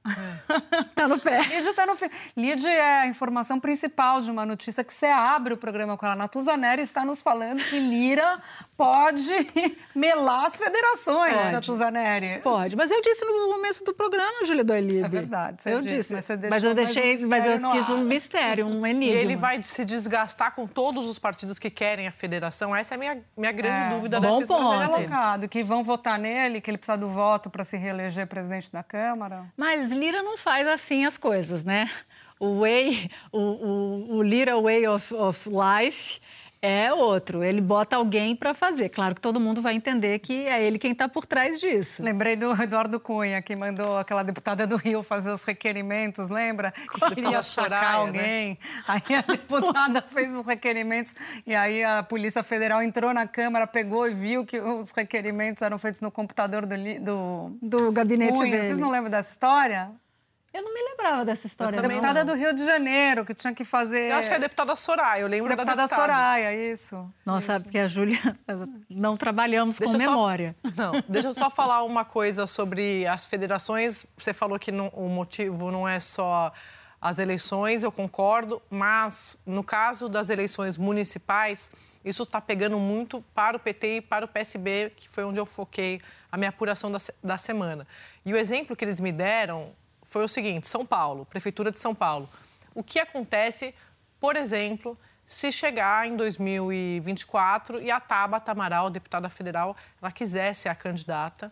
Está 0.90 1.06
no 1.10 1.20
pé. 1.20 1.42
Lídio 1.42 1.72
está 1.72 1.86
no. 1.86 1.98
Lídio 2.38 2.70
é 2.70 3.02
a 3.02 3.08
informação 3.08 3.60
principal 3.60 4.22
de 4.22 4.32
uma 4.32 4.46
notícia 4.46 4.86
que 4.86 4.94
você 4.94 5.08
abre 5.08 5.54
o 5.54 5.58
programa 5.58 5.98
com 5.98 6.06
ela. 6.06 6.16
Natuza 6.16 6.56
Neri 6.56 6.82
está 6.82 7.04
nos 7.04 7.22
falando 7.22 7.62
que 7.62 7.78
Lira 7.78 8.42
pode 8.78 9.34
melar 9.94 10.46
as 10.46 10.56
federações, 10.56 11.34
pode. 11.34 11.52
Natuza 11.52 11.92
Neri. 11.92 12.40
Pode, 12.42 12.78
mas 12.78 12.90
eu 12.90 13.02
disse 13.02 13.26
no 13.26 13.54
começo 13.54 13.84
do 13.84 13.94
programa, 13.94 14.46
Júlia 14.46 14.64
Doilib. 14.64 15.04
É 15.04 15.10
verdade, 15.10 15.58
eu 15.66 15.82
disse. 15.82 16.16
disse. 16.16 16.38
Mas, 16.38 16.50
mas 16.50 16.64
eu 16.64 16.74
deixei, 16.74 17.18
mas 17.26 17.46
eu 17.46 17.70
fiz 17.72 17.90
um 17.90 18.06
mistério, 18.06 18.66
um 18.66 18.88
enigma. 18.88 19.14
E 19.14 19.22
ele 19.22 19.36
vai 19.36 19.62
se 19.62 19.84
desgastar 19.84 20.56
com 20.56 20.66
todos 20.66 21.10
os 21.10 21.20
partidos 21.20 21.60
que 21.60 21.70
querem 21.70 22.08
a 22.08 22.12
federação. 22.12 22.74
Essa 22.74 22.93
é 22.94 22.96
a 22.96 22.98
minha, 22.98 23.24
minha 23.36 23.52
grande 23.52 23.82
é, 23.82 23.90
dúvida 23.90 24.20
dessa 24.20 24.42
estratégia 24.42 24.88
colocado, 24.88 25.48
que 25.48 25.64
vão 25.64 25.84
votar 25.84 26.20
nele, 26.20 26.62
que 26.62 26.70
ele 26.70 26.78
precisa 26.78 26.98
do 26.98 27.08
voto 27.08 27.50
para 27.50 27.64
se 27.64 27.76
reeleger 27.76 28.28
presidente 28.28 28.72
da 28.72 28.84
Câmara. 28.84 29.52
Mas 29.58 29.92
Lira 29.92 30.22
não 30.22 30.38
faz 30.38 30.68
assim 30.68 31.06
as 31.06 31.18
coisas, 31.18 31.64
né? 31.64 31.90
O 32.40 32.62
way, 32.62 33.10
o, 33.32 33.40
o, 33.40 34.18
o 34.18 34.24
Lira 34.24 34.60
way 34.62 34.88
of, 34.88 35.14
of 35.14 35.50
life 35.50 36.20
É 36.66 36.94
outro. 36.94 37.44
Ele 37.44 37.60
bota 37.60 37.98
alguém 37.98 38.38
para 38.38 38.54
fazer. 38.54 38.88
Claro 38.88 39.14
que 39.14 39.20
todo 39.20 39.38
mundo 39.38 39.62
vai 39.62 39.76
entender 39.76 40.18
que 40.20 40.48
é 40.48 40.64
ele 40.64 40.80
quem 40.80 40.94
está 40.94 41.10
por 41.10 41.26
trás 41.26 41.60
disso. 41.60 42.02
Lembrei 42.02 42.38
do 42.38 42.54
Eduardo 42.54 43.02
Cunha, 43.02 43.42
que 43.42 43.54
mandou 43.54 43.98
aquela 43.98 44.24
deputada 44.24 44.66
do 44.66 44.78
Rio 44.78 45.04
fazer 45.04 45.30
os 45.30 45.44
requerimentos, 45.44 46.30
lembra? 46.30 46.72
Que 46.72 47.16
queria 47.16 47.44
sacar 47.44 47.70
né? 47.70 47.98
alguém. 47.98 48.50
Né? 48.52 48.58
Aí 48.88 49.16
a 49.16 49.22
deputada 49.30 50.02
fez 50.02 50.34
os 50.34 50.48
requerimentos 50.48 51.14
e 51.46 51.54
aí 51.54 51.84
a 51.84 52.02
Polícia 52.02 52.42
Federal 52.42 52.82
entrou 52.82 53.14
na 53.14 53.28
Câmara, 53.28 53.68
pegou 53.68 54.08
e 54.08 54.14
viu 54.14 54.46
que 54.46 54.58
os 54.58 54.92
requerimentos 54.92 55.62
eram 55.62 55.78
feitos 55.78 56.00
no 56.00 56.10
computador 56.10 56.66
do, 56.66 56.78
do, 57.02 57.58
do 57.62 57.92
gabinete 57.92 58.38
Cunha. 58.38 58.52
dele. 58.52 58.68
Vocês 58.68 58.78
não 58.78 58.90
lembram 58.90 59.12
dessa 59.12 59.32
história? 59.32 59.92
Eu 60.54 60.62
não 60.62 60.72
me 60.72 60.82
lembrava 60.84 61.26
dessa 61.26 61.48
história. 61.48 61.80
A 61.80 61.82
deputada 61.82 62.24
do 62.24 62.36
Rio 62.36 62.54
de 62.54 62.64
Janeiro, 62.64 63.26
que 63.26 63.34
tinha 63.34 63.56
que 63.56 63.66
fazer. 63.66 64.12
Eu 64.12 64.18
acho 64.18 64.30
que 64.30 64.36
é 64.36 64.38
a 64.38 64.40
deputada 64.40 64.76
Soraya, 64.76 65.22
eu 65.22 65.28
lembro 65.28 65.50
deputada 65.50 65.76
da 65.76 65.84
deputada. 65.86 66.02
Soraya, 66.02 66.72
isso. 66.72 67.12
Nossa, 67.26 67.56
isso. 67.56 67.64
porque 67.64 67.80
a 67.80 67.88
Júlia 67.88 68.20
não 68.88 69.18
trabalhamos 69.18 69.80
deixa 69.80 69.98
com 69.98 70.00
memória. 70.00 70.56
Só... 70.64 70.72
Não, 70.78 71.04
deixa 71.10 71.30
eu 71.30 71.34
só 71.34 71.50
falar 71.50 71.84
uma 71.84 72.06
coisa 72.06 72.46
sobre 72.46 73.08
as 73.08 73.26
federações. 73.26 74.06
Você 74.16 74.32
falou 74.32 74.60
que 74.60 74.72
não, 74.72 74.90
o 74.90 75.10
motivo 75.10 75.72
não 75.72 75.88
é 75.88 76.00
só 76.00 76.52
as 77.02 77.20
eleições, 77.20 77.84
eu 77.84 77.92
concordo, 77.92 78.62
mas 78.70 79.38
no 79.46 79.64
caso 79.64 80.08
das 80.08 80.30
eleições 80.30 80.78
municipais, 80.78 81.70
isso 82.06 82.24
está 82.24 82.40
pegando 82.40 82.80
muito 82.80 83.24
para 83.34 83.58
o 83.58 83.60
PT 83.60 83.98
e 83.98 84.02
para 84.02 84.26
o 84.26 84.28
PSB, 84.28 84.94
que 84.96 85.10
foi 85.10 85.24
onde 85.24 85.40
eu 85.40 85.46
foquei 85.46 86.00
a 86.32 86.38
minha 86.38 86.50
apuração 86.50 86.92
da, 86.92 87.00
da 87.24 87.38
semana. 87.38 87.88
E 88.26 88.34
o 88.34 88.38
exemplo 88.38 88.76
que 88.76 88.86
eles 88.86 89.00
me 89.00 89.12
deram 89.12 89.72
foi 90.04 90.24
o 90.24 90.28
seguinte: 90.28 90.68
São 90.68 90.86
Paulo, 90.86 91.26
Prefeitura 91.26 91.72
de 91.72 91.80
São 91.80 91.96
Paulo. 91.96 92.30
O 92.76 92.84
que 92.84 93.00
acontece, 93.00 93.74
por 94.20 94.36
exemplo, 94.36 94.98
se 95.26 95.52
chegar 95.52 96.08
em 96.08 96.16
2024 96.16 97.82
e 97.82 97.90
a 97.90 98.00
Tabata 98.00 98.52
Amaral, 98.52 98.90
deputada 98.90 99.30
federal, 99.30 99.76
ela 100.02 100.12
quiser 100.12 100.54
ser 100.54 100.70
a 100.70 100.76
candidata 100.76 101.52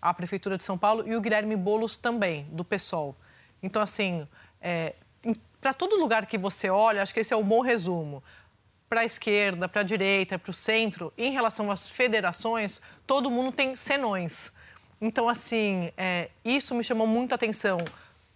à 0.00 0.14
Prefeitura 0.14 0.56
de 0.56 0.62
São 0.62 0.78
Paulo 0.78 1.04
e 1.06 1.16
o 1.16 1.20
Guilherme 1.20 1.56
Boulos 1.56 1.96
também, 1.96 2.44
do 2.52 2.64
PSOL. 2.64 3.16
Então, 3.62 3.82
assim, 3.82 4.26
é, 4.60 4.94
para 5.60 5.74
todo 5.74 5.96
lugar 5.96 6.26
que 6.26 6.38
você 6.38 6.70
olha, 6.70 7.02
acho 7.02 7.12
que 7.12 7.20
esse 7.20 7.34
é 7.34 7.36
um 7.36 7.42
bom 7.42 7.60
resumo. 7.60 8.22
Para 8.88 9.00
a 9.00 9.04
esquerda, 9.04 9.68
para 9.68 9.82
a 9.82 9.84
direita, 9.84 10.38
para 10.38 10.50
o 10.50 10.54
centro, 10.54 11.12
em 11.18 11.30
relação 11.32 11.70
às 11.70 11.88
federações, 11.88 12.80
todo 13.06 13.30
mundo 13.30 13.52
tem 13.52 13.76
senões. 13.76 14.52
Então, 15.00 15.28
assim, 15.28 15.92
é, 15.96 16.28
isso 16.44 16.74
me 16.74 16.82
chamou 16.82 17.06
muito 17.06 17.32
a 17.32 17.36
atenção. 17.36 17.78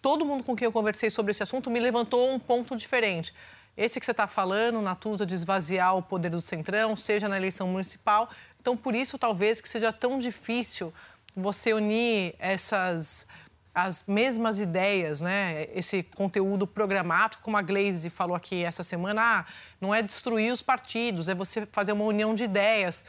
Todo 0.00 0.24
mundo 0.24 0.44
com 0.44 0.54
quem 0.54 0.66
eu 0.66 0.72
conversei 0.72 1.10
sobre 1.10 1.30
esse 1.30 1.42
assunto 1.42 1.70
me 1.70 1.80
levantou 1.80 2.32
um 2.32 2.38
ponto 2.38 2.76
diferente. 2.76 3.34
Esse 3.76 3.98
que 3.98 4.04
você 4.04 4.10
está 4.10 4.26
falando, 4.26 4.80
Natuza, 4.82 5.24
de 5.24 5.34
esvaziar 5.34 5.96
o 5.96 6.02
poder 6.02 6.28
do 6.28 6.40
Centrão, 6.40 6.94
seja 6.94 7.28
na 7.28 7.36
eleição 7.36 7.66
municipal. 7.66 8.28
Então, 8.60 8.76
por 8.76 8.94
isso, 8.94 9.18
talvez, 9.18 9.60
que 9.60 9.68
seja 9.68 9.92
tão 9.92 10.18
difícil 10.18 10.92
você 11.34 11.72
unir 11.72 12.34
essas 12.38 13.26
as 13.74 14.04
mesmas 14.06 14.60
ideias, 14.60 15.22
né? 15.22 15.66
Esse 15.74 16.02
conteúdo 16.02 16.66
programático, 16.66 17.42
como 17.42 17.56
a 17.56 17.62
Glaze 17.62 18.10
falou 18.10 18.36
aqui 18.36 18.62
essa 18.62 18.82
semana, 18.82 19.22
ah, 19.22 19.46
não 19.80 19.94
é 19.94 20.02
destruir 20.02 20.52
os 20.52 20.60
partidos, 20.60 21.26
é 21.26 21.34
você 21.34 21.66
fazer 21.72 21.92
uma 21.92 22.04
união 22.04 22.34
de 22.34 22.44
ideias. 22.44 23.02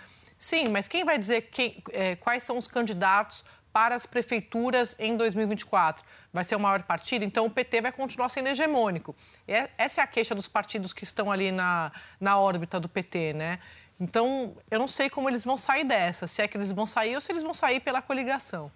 Sim, 0.44 0.68
mas 0.68 0.90
quem 0.90 1.06
vai 1.06 1.18
dizer 1.18 1.44
quem, 1.44 1.82
é, 1.94 2.18
quais 2.18 2.44
são 2.44 2.58
os 2.58 2.68
candidatos 2.68 3.46
para 3.72 3.96
as 3.96 4.06
prefeituras 4.06 4.94
em 5.00 5.16
2024? 5.16 6.04
Vai 6.34 6.44
ser 6.44 6.58
o 6.58 6.60
maior 6.60 6.84
partido? 6.84 7.24
Então 7.24 7.46
o 7.46 7.50
PT 7.50 7.80
vai 7.80 7.94
continuar 7.94 8.28
sendo 8.28 8.50
hegemônico. 8.50 9.16
É, 9.48 9.70
essa 9.78 10.02
é 10.02 10.04
a 10.04 10.08
queixa 10.08 10.36
dos 10.36 10.50
partidos 10.50 10.92
que 10.92 11.06
estão 11.06 11.32
ali 11.32 11.50
na, 11.50 11.94
na 12.20 12.38
órbita 12.38 12.78
do 12.78 12.90
PT, 12.90 13.32
né? 13.32 13.58
Então, 13.98 14.54
eu 14.70 14.80
não 14.80 14.88
sei 14.88 15.10
como 15.10 15.30
eles 15.30 15.46
vão 15.46 15.56
sair 15.56 15.86
dessa, 15.86 16.28
se 16.28 16.42
é 16.42 16.48
que 16.48 16.58
eles 16.58 16.74
vão 16.74 16.86
sair 16.86 17.16
ou 17.16 17.22
se 17.22 17.32
eles 17.32 17.42
vão 17.42 17.54
sair 17.54 17.80
pela 17.80 18.02
coligação. 18.02 18.70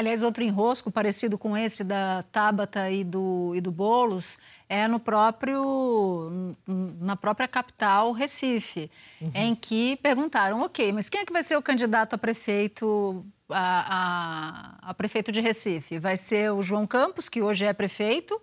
Aliás, 0.00 0.22
outro 0.22 0.42
enrosco 0.42 0.90
parecido 0.90 1.36
com 1.36 1.54
esse 1.54 1.84
da 1.84 2.24
Tabata 2.32 2.90
e 2.90 3.04
do, 3.04 3.52
e 3.54 3.60
do 3.60 3.70
Boulos 3.70 4.38
é 4.66 4.88
no 4.88 4.98
próprio, 4.98 6.56
na 6.66 7.16
própria 7.16 7.46
capital, 7.46 8.12
Recife, 8.12 8.90
uhum. 9.20 9.30
em 9.34 9.54
que 9.54 9.96
perguntaram, 9.96 10.62
ok, 10.62 10.90
mas 10.90 11.10
quem 11.10 11.20
é 11.20 11.26
que 11.26 11.32
vai 11.32 11.42
ser 11.42 11.58
o 11.58 11.60
candidato 11.60 12.14
a 12.14 12.18
prefeito, 12.18 13.22
a, 13.50 14.78
a, 14.80 14.90
a 14.90 14.94
prefeito 14.94 15.30
de 15.30 15.42
Recife? 15.42 15.98
Vai 15.98 16.16
ser 16.16 16.50
o 16.50 16.62
João 16.62 16.86
Campos, 16.86 17.28
que 17.28 17.42
hoje 17.42 17.66
é 17.66 17.72
prefeito, 17.74 18.40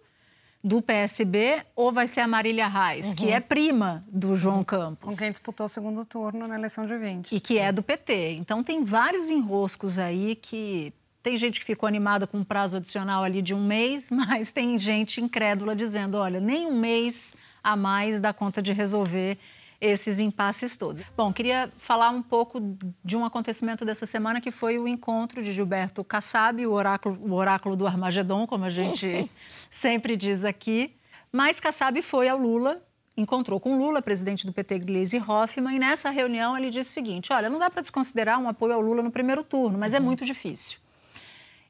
do 0.63 0.79
PSB 0.79 1.63
ou 1.75 1.91
vai 1.91 2.07
ser 2.07 2.19
a 2.19 2.27
Marília 2.27 2.67
Reis, 2.67 3.07
uhum. 3.07 3.15
que 3.15 3.31
é 3.31 3.39
prima 3.39 4.05
do 4.07 4.35
João 4.35 4.63
Campos. 4.63 5.09
Com 5.09 5.17
quem 5.17 5.31
disputou 5.31 5.65
o 5.65 5.69
segundo 5.69 6.05
turno 6.05 6.47
na 6.47 6.53
eleição 6.53 6.85
de 6.85 6.95
20. 6.95 7.31
E 7.31 7.39
que 7.39 7.57
é 7.57 7.71
do 7.71 7.81
PT. 7.81 8.33
Então 8.33 8.63
tem 8.63 8.83
vários 8.83 9.27
enroscos 9.29 9.97
aí 9.97 10.35
que 10.35 10.93
tem 11.21 11.35
gente 11.35 11.59
que 11.59 11.65
ficou 11.65 11.87
animada 11.87 12.25
com 12.25 12.37
um 12.39 12.43
prazo 12.43 12.77
adicional 12.77 13.23
ali 13.23 13.41
de 13.41 13.53
um 13.53 13.65
mês, 13.65 14.09
mas 14.11 14.51
tem 14.51 14.77
gente 14.77 15.21
incrédula 15.21 15.75
dizendo: 15.75 16.17
olha, 16.17 16.39
nem 16.39 16.67
um 16.67 16.79
mês 16.79 17.33
a 17.63 17.75
mais 17.75 18.19
dá 18.19 18.31
conta 18.31 18.61
de 18.61 18.71
resolver 18.71 19.37
esses 19.79 20.19
impasses 20.19 20.75
todos. 20.75 21.03
Bom, 21.15 21.31
queria 21.31 21.71
falar 21.77 22.09
um 22.09 22.21
pouco 22.21 22.59
de 23.03 23.15
um 23.15 23.23
acontecimento 23.23 23.85
dessa 23.85 24.05
semana 24.05 24.41
que 24.41 24.51
foi 24.51 24.79
o 24.79 24.87
encontro 24.87 25.43
de 25.43 25.51
Gilberto 25.51 26.03
Kassab, 26.03 26.65
o 26.65 26.71
oráculo, 26.71 27.17
o 27.21 27.33
oráculo 27.33 27.75
do 27.75 27.85
Armagedon, 27.85 28.47
como 28.47 28.65
a 28.65 28.69
gente 28.69 29.29
sempre 29.69 30.15
diz 30.15 30.43
aqui. 30.43 30.95
Mas 31.31 31.59
Kassab 31.59 32.01
foi 32.01 32.27
ao 32.27 32.37
Lula, 32.39 32.81
encontrou 33.15 33.59
com 33.59 33.77
Lula, 33.77 34.01
presidente 34.01 34.45
do 34.45 34.53
PT, 34.53 34.79
Gleisi 34.79 35.17
Hoffmann, 35.17 35.75
e 35.75 35.79
nessa 35.79 36.09
reunião 36.09 36.57
ele 36.57 36.71
disse 36.71 36.89
o 36.89 36.93
seguinte: 36.93 37.31
olha, 37.31 37.49
não 37.49 37.59
dá 37.59 37.69
para 37.69 37.81
desconsiderar 37.81 38.39
um 38.39 38.49
apoio 38.49 38.73
ao 38.73 38.81
Lula 38.81 39.03
no 39.03 39.11
primeiro 39.11 39.43
turno, 39.43 39.77
mas 39.77 39.93
é 39.93 39.97
uhum. 39.97 40.03
é 40.03 40.05
muito 40.05 40.25
difícil. 40.25 40.79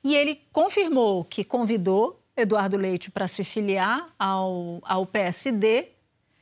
E 0.04 0.16
ele 0.16 0.42
confirmou 0.52 1.24
que 1.24 1.44
convidou 1.44 2.22
Eduardo 2.36 2.78
Leite 2.78 3.10
para 3.10 3.28
se 3.28 3.44
filiar 3.44 4.08
ao, 4.18 4.80
ao 4.84 5.06
PSD 5.06 5.90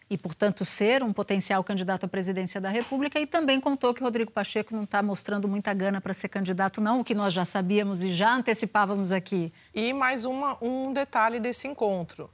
e, 0.10 0.18
portanto, 0.18 0.64
ser 0.64 1.02
um 1.02 1.12
potencial 1.12 1.64
candidato 1.64 2.06
à 2.06 2.08
presidência 2.08 2.62
da 2.62 2.70
República, 2.70 3.20
e 3.20 3.26
também 3.26 3.60
contou 3.60 3.94
que 3.94 4.04
Rodrigo 4.04 4.32
Pacheco 4.32 4.76
não 4.76 4.84
está 4.84 5.02
mostrando 5.02 5.48
muita 5.48 5.74
gana 5.74 6.00
para 6.00 6.14
ser 6.14 6.30
candidato, 6.30 6.80
não, 6.80 7.00
o 7.00 7.04
que 7.04 7.16
nós 7.16 7.34
já 7.34 7.44
sabíamos 7.44 8.04
e 8.04 8.12
já 8.12 8.36
antecipávamos 8.36 9.12
aqui. 9.12 9.52
E 9.74 9.94
mais 9.94 10.26
uma, 10.26 10.58
um 10.62 10.94
detalhe 10.94 11.40
desse 11.40 11.68
encontro. 11.68 12.30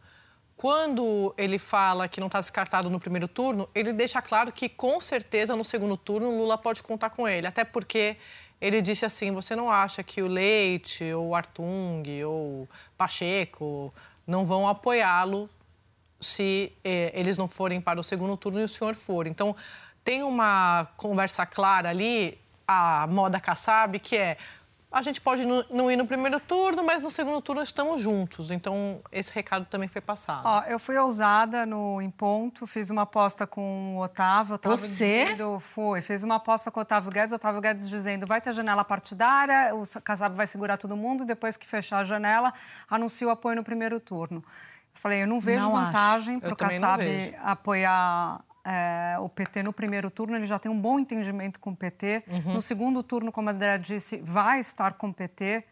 Quando 0.57 1.33
ele 1.37 1.57
fala 1.57 2.07
que 2.07 2.19
não 2.19 2.27
está 2.27 2.39
descartado 2.39 2.89
no 2.89 2.99
primeiro 2.99 3.27
turno, 3.27 3.67
ele 3.73 3.93
deixa 3.93 4.21
claro 4.21 4.51
que, 4.51 4.69
com 4.69 4.99
certeza, 4.99 5.55
no 5.55 5.63
segundo 5.63 5.97
turno, 5.97 6.37
Lula 6.37 6.57
pode 6.57 6.83
contar 6.83 7.09
com 7.09 7.27
ele. 7.27 7.47
Até 7.47 7.63
porque 7.63 8.17
ele 8.61 8.81
disse 8.81 9.05
assim: 9.05 9.31
você 9.31 9.55
não 9.55 9.69
acha 9.69 10.03
que 10.03 10.21
o 10.21 10.27
Leite, 10.27 11.11
ou 11.13 11.35
Artung, 11.35 12.03
ou 12.25 12.69
Pacheco 12.97 13.93
não 14.27 14.45
vão 14.45 14.67
apoiá-lo 14.67 15.49
se 16.19 16.71
eh, 16.83 17.11
eles 17.15 17.37
não 17.37 17.47
forem 17.47 17.81
para 17.81 17.99
o 17.99 18.03
segundo 18.03 18.37
turno 18.37 18.61
e 18.61 18.63
o 18.63 18.67
senhor 18.67 18.93
for? 18.93 19.25
Então, 19.25 19.55
tem 20.03 20.21
uma 20.21 20.87
conversa 20.95 21.45
clara 21.45 21.89
ali, 21.89 22.37
a 22.67 23.07
moda 23.07 23.39
Kassab, 23.39 23.97
que 23.99 24.15
é 24.15 24.37
a 24.91 25.01
gente 25.01 25.21
pode 25.21 25.45
não 25.69 25.89
ir 25.89 25.95
no 25.95 26.05
primeiro 26.05 26.37
turno, 26.39 26.83
mas 26.83 27.01
no 27.01 27.09
segundo 27.09 27.41
turno 27.41 27.61
estamos 27.61 28.01
juntos. 28.01 28.51
Então, 28.51 28.99
esse 29.09 29.33
recado 29.33 29.65
também 29.65 29.87
foi 29.87 30.01
passado. 30.01 30.41
Ó, 30.45 30.63
eu 30.63 30.77
fui 30.77 30.97
ousada 30.97 31.65
no 31.65 32.01
Em 32.01 32.09
Ponto, 32.09 32.67
fiz 32.67 32.89
uma 32.89 33.03
aposta 33.03 33.47
com 33.47 33.95
o 33.95 34.01
Otávio. 34.01 34.55
Otávio 34.55 34.77
Você? 34.77 35.25
Dizendo, 35.25 35.59
foi, 35.61 36.01
fiz 36.01 36.23
uma 36.23 36.35
aposta 36.35 36.69
com 36.69 36.81
o 36.81 36.83
Otávio 36.83 37.09
Guedes. 37.09 37.31
O 37.31 37.35
Otávio 37.35 37.61
Guedes 37.61 37.87
dizendo, 37.87 38.27
vai 38.27 38.41
ter 38.41 38.51
janela 38.51 38.83
partidária, 38.83 39.73
o 39.73 39.83
Casab 40.01 40.35
vai 40.35 40.45
segurar 40.45 40.75
todo 40.75 40.97
mundo, 40.97 41.23
depois 41.23 41.55
que 41.55 41.65
fechar 41.65 41.99
a 41.99 42.03
janela, 42.03 42.53
anuncia 42.89 43.25
o 43.25 43.29
apoio 43.29 43.55
no 43.55 43.63
primeiro 43.63 43.97
turno. 43.97 44.43
Eu 44.93 44.99
falei, 45.01 45.23
eu 45.23 45.27
não 45.27 45.39
vejo 45.39 45.61
não 45.61 45.71
vantagem 45.71 46.37
para 46.37 46.51
o 46.51 46.55
Kassab 46.55 47.01
apoiar 47.41 48.41
é, 48.65 49.17
o 49.19 49.29
PT 49.29 49.63
no 49.63 49.73
primeiro 49.73 50.09
turno, 50.09 50.35
ele 50.35 50.45
já 50.45 50.59
tem 50.59 50.71
um 50.71 50.79
bom 50.79 50.99
entendimento 50.99 51.59
com 51.59 51.71
o 51.71 51.75
PT. 51.75 52.23
Uhum. 52.27 52.53
No 52.53 52.61
segundo 52.61 53.01
turno, 53.03 53.31
como 53.31 53.49
a 53.49 53.51
André 53.51 53.77
disse, 53.77 54.17
vai 54.17 54.59
estar 54.59 54.93
com 54.93 55.09
o 55.09 55.13
PT. 55.13 55.63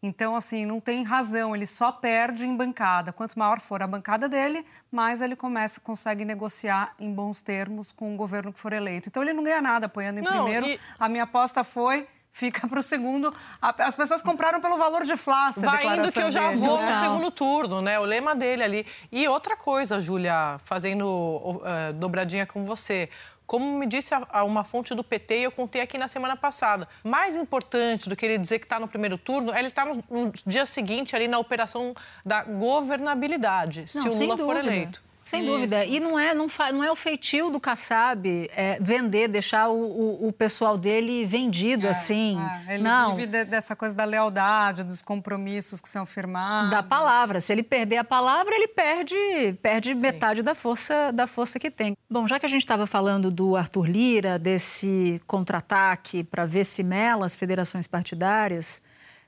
Então, 0.00 0.36
assim, 0.36 0.64
não 0.64 0.80
tem 0.80 1.02
razão, 1.02 1.56
ele 1.56 1.66
só 1.66 1.90
perde 1.90 2.46
em 2.46 2.56
bancada. 2.56 3.12
Quanto 3.12 3.36
maior 3.36 3.58
for 3.58 3.82
a 3.82 3.86
bancada 3.86 4.28
dele, 4.28 4.64
mais 4.92 5.20
ele 5.20 5.34
começa, 5.34 5.80
consegue 5.80 6.24
negociar 6.24 6.94
em 7.00 7.12
bons 7.12 7.42
termos 7.42 7.90
com 7.90 8.14
o 8.14 8.16
governo 8.16 8.52
que 8.52 8.60
for 8.60 8.72
eleito. 8.72 9.08
Então, 9.08 9.22
ele 9.22 9.32
não 9.32 9.42
ganha 9.42 9.60
nada 9.60 9.86
apoiando 9.86 10.20
em 10.20 10.22
não, 10.22 10.44
primeiro. 10.44 10.66
E... 10.66 10.78
A 10.98 11.08
minha 11.08 11.24
aposta 11.24 11.64
foi 11.64 12.06
fica 12.32 12.66
para 12.68 12.78
o 12.78 12.82
segundo. 12.82 13.34
As 13.60 13.96
pessoas 13.96 14.22
compraram 14.22 14.60
pelo 14.60 14.76
valor 14.76 15.04
de 15.04 15.16
flácia. 15.16 15.62
Vai 15.62 15.98
indo 15.98 16.12
que 16.12 16.20
eu 16.20 16.30
já 16.30 16.48
dele. 16.48 16.60
vou 16.60 16.80
no 16.80 16.92
segundo 16.92 17.30
turno, 17.30 17.82
né? 17.82 17.98
O 17.98 18.04
lema 18.04 18.34
dele 18.34 18.62
ali. 18.62 18.86
E 19.10 19.26
outra 19.28 19.56
coisa, 19.56 20.00
Júlia, 20.00 20.56
fazendo 20.58 21.06
uh, 21.06 21.92
dobradinha 21.94 22.46
com 22.46 22.64
você. 22.64 23.08
Como 23.48 23.78
me 23.78 23.86
disse 23.86 24.14
a, 24.14 24.26
a 24.30 24.44
uma 24.44 24.62
fonte 24.62 24.94
do 24.94 25.02
PT, 25.02 25.34
eu 25.36 25.50
contei 25.50 25.80
aqui 25.80 25.96
na 25.96 26.06
semana 26.06 26.36
passada, 26.36 26.86
mais 27.02 27.34
importante 27.34 28.06
do 28.06 28.14
que 28.14 28.26
ele 28.26 28.36
dizer 28.36 28.58
que 28.58 28.66
está 28.66 28.78
no 28.78 28.86
primeiro 28.86 29.16
turno 29.16 29.54
é 29.54 29.58
ele 29.58 29.68
estar 29.68 29.86
tá 29.86 29.92
no, 30.10 30.24
no, 30.24 30.32
dia 30.46 30.66
seguinte 30.66 31.16
ali 31.16 31.26
na 31.26 31.38
operação 31.38 31.94
da 32.22 32.44
governabilidade, 32.44 33.86
Não, 33.94 34.02
se 34.02 34.08
o 34.08 34.12
Lula 34.12 34.36
dúvida. 34.36 34.44
for 34.44 34.56
eleito. 34.56 35.07
Sem 35.28 35.42
Isso. 35.42 35.52
dúvida. 35.52 35.84
E 35.84 36.00
não 36.00 36.18
é, 36.18 36.32
não, 36.32 36.48
fa, 36.48 36.72
não 36.72 36.82
é 36.82 36.90
o 36.90 36.96
feitio 36.96 37.50
do 37.50 37.60
Kassab 37.60 38.26
é, 38.56 38.78
vender, 38.80 39.28
deixar 39.28 39.68
o, 39.68 39.74
o, 39.74 40.28
o, 40.28 40.32
pessoal 40.32 40.78
dele 40.78 41.26
vendido 41.26 41.86
é, 41.86 41.90
assim. 41.90 42.40
É. 42.66 42.76
Ele 42.76 42.82
não. 42.82 43.14
vive 43.14 43.26
de, 43.26 43.44
dessa 43.44 43.76
coisa 43.76 43.94
da 43.94 44.06
lealdade, 44.06 44.82
dos 44.82 45.02
compromissos 45.02 45.82
que 45.82 45.88
são 45.90 46.06
firmados. 46.06 46.70
Da 46.70 46.82
palavra. 46.82 47.42
Se 47.42 47.52
ele 47.52 47.62
perder 47.62 47.98
a 47.98 48.04
palavra, 48.04 48.54
ele 48.54 48.68
perde, 48.68 49.14
perde 49.60 49.94
metade 49.94 50.40
da 50.40 50.54
força, 50.54 51.12
da 51.12 51.26
força 51.26 51.58
que 51.58 51.70
tem. 51.70 51.94
Bom, 52.08 52.26
já 52.26 52.40
que 52.40 52.46
a 52.46 52.48
gente 52.48 52.62
estava 52.62 52.86
falando 52.86 53.30
do 53.30 53.54
Arthur 53.54 53.86
Lira, 53.86 54.38
desse 54.38 55.20
contra-ataque 55.26 56.24
para 56.24 56.46
ver 56.46 56.64
se 56.64 56.82
mela 56.82 57.26
as 57.26 57.36
federações 57.36 57.86
partidárias, 57.86 58.80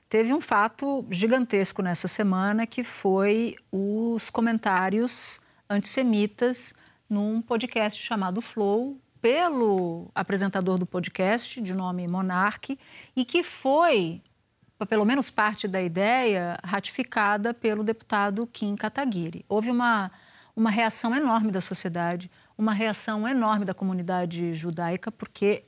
teve 0.09 0.33
um 0.33 0.41
fato 0.41 1.05
gigantesco 1.11 1.83
nessa 1.83 2.07
semana 2.07 2.65
que 2.65 2.83
foi 2.83 3.55
os 3.71 4.31
comentários 4.31 5.39
antissemitas 5.71 6.73
num 7.09 7.41
podcast 7.41 8.01
chamado 8.01 8.41
Flow, 8.41 8.99
pelo 9.21 10.09
apresentador 10.13 10.77
do 10.77 10.85
podcast, 10.85 11.61
de 11.61 11.73
nome 11.73 12.07
Monarque, 12.07 12.77
e 13.15 13.23
que 13.23 13.43
foi, 13.43 14.21
pelo 14.89 15.05
menos 15.05 15.29
parte 15.29 15.67
da 15.67 15.81
ideia, 15.81 16.57
ratificada 16.63 17.53
pelo 17.53 17.83
deputado 17.83 18.47
Kim 18.47 18.75
Kataguiri. 18.75 19.45
Houve 19.47 19.69
uma, 19.69 20.11
uma 20.55 20.69
reação 20.69 21.15
enorme 21.15 21.51
da 21.51 21.61
sociedade, 21.61 22.29
uma 22.57 22.73
reação 22.73 23.27
enorme 23.27 23.63
da 23.63 23.73
comunidade 23.73 24.53
judaica, 24.53 25.11
porque, 25.11 25.63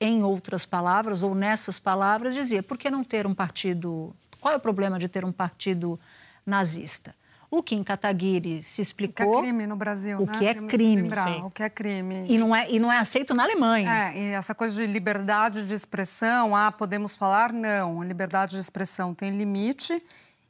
em 0.00 0.22
outras 0.22 0.64
palavras, 0.64 1.22
ou 1.22 1.34
nessas 1.34 1.80
palavras, 1.80 2.34
dizia: 2.34 2.62
por 2.62 2.78
que 2.78 2.90
não 2.90 3.02
ter 3.02 3.26
um 3.26 3.34
partido? 3.34 4.14
Qual 4.40 4.54
é 4.54 4.56
o 4.56 4.60
problema 4.60 4.98
de 4.98 5.08
ter 5.08 5.24
um 5.24 5.32
partido 5.32 5.98
nazista? 6.46 7.14
O 7.56 7.62
Kim 7.62 7.84
Kataguiri 7.84 8.64
se 8.64 8.82
explicou. 8.82 9.28
O 9.28 9.30
que 9.30 9.38
é 9.38 9.42
crime 9.42 9.66
no 9.66 9.76
Brasil, 9.76 10.18
o 10.18 10.26
né? 10.26 10.32
Que 10.36 10.46
é 10.46 10.54
crime. 10.54 11.08
o 11.44 11.50
que 11.50 11.62
é 11.62 11.70
crime. 11.70 12.24
E 12.28 12.36
não 12.36 12.54
é, 12.54 12.68
e 12.68 12.80
não 12.80 12.90
é 12.90 12.98
aceito 12.98 13.32
na 13.32 13.44
Alemanha. 13.44 14.12
É, 14.12 14.18
e 14.18 14.26
essa 14.32 14.56
coisa 14.56 14.74
de 14.74 14.90
liberdade 14.90 15.68
de 15.68 15.72
expressão, 15.72 16.56
ah, 16.56 16.72
podemos 16.72 17.16
falar? 17.16 17.52
Não. 17.52 18.00
A 18.00 18.04
liberdade 18.04 18.56
de 18.56 18.60
expressão 18.60 19.14
tem 19.14 19.36
limite 19.36 20.04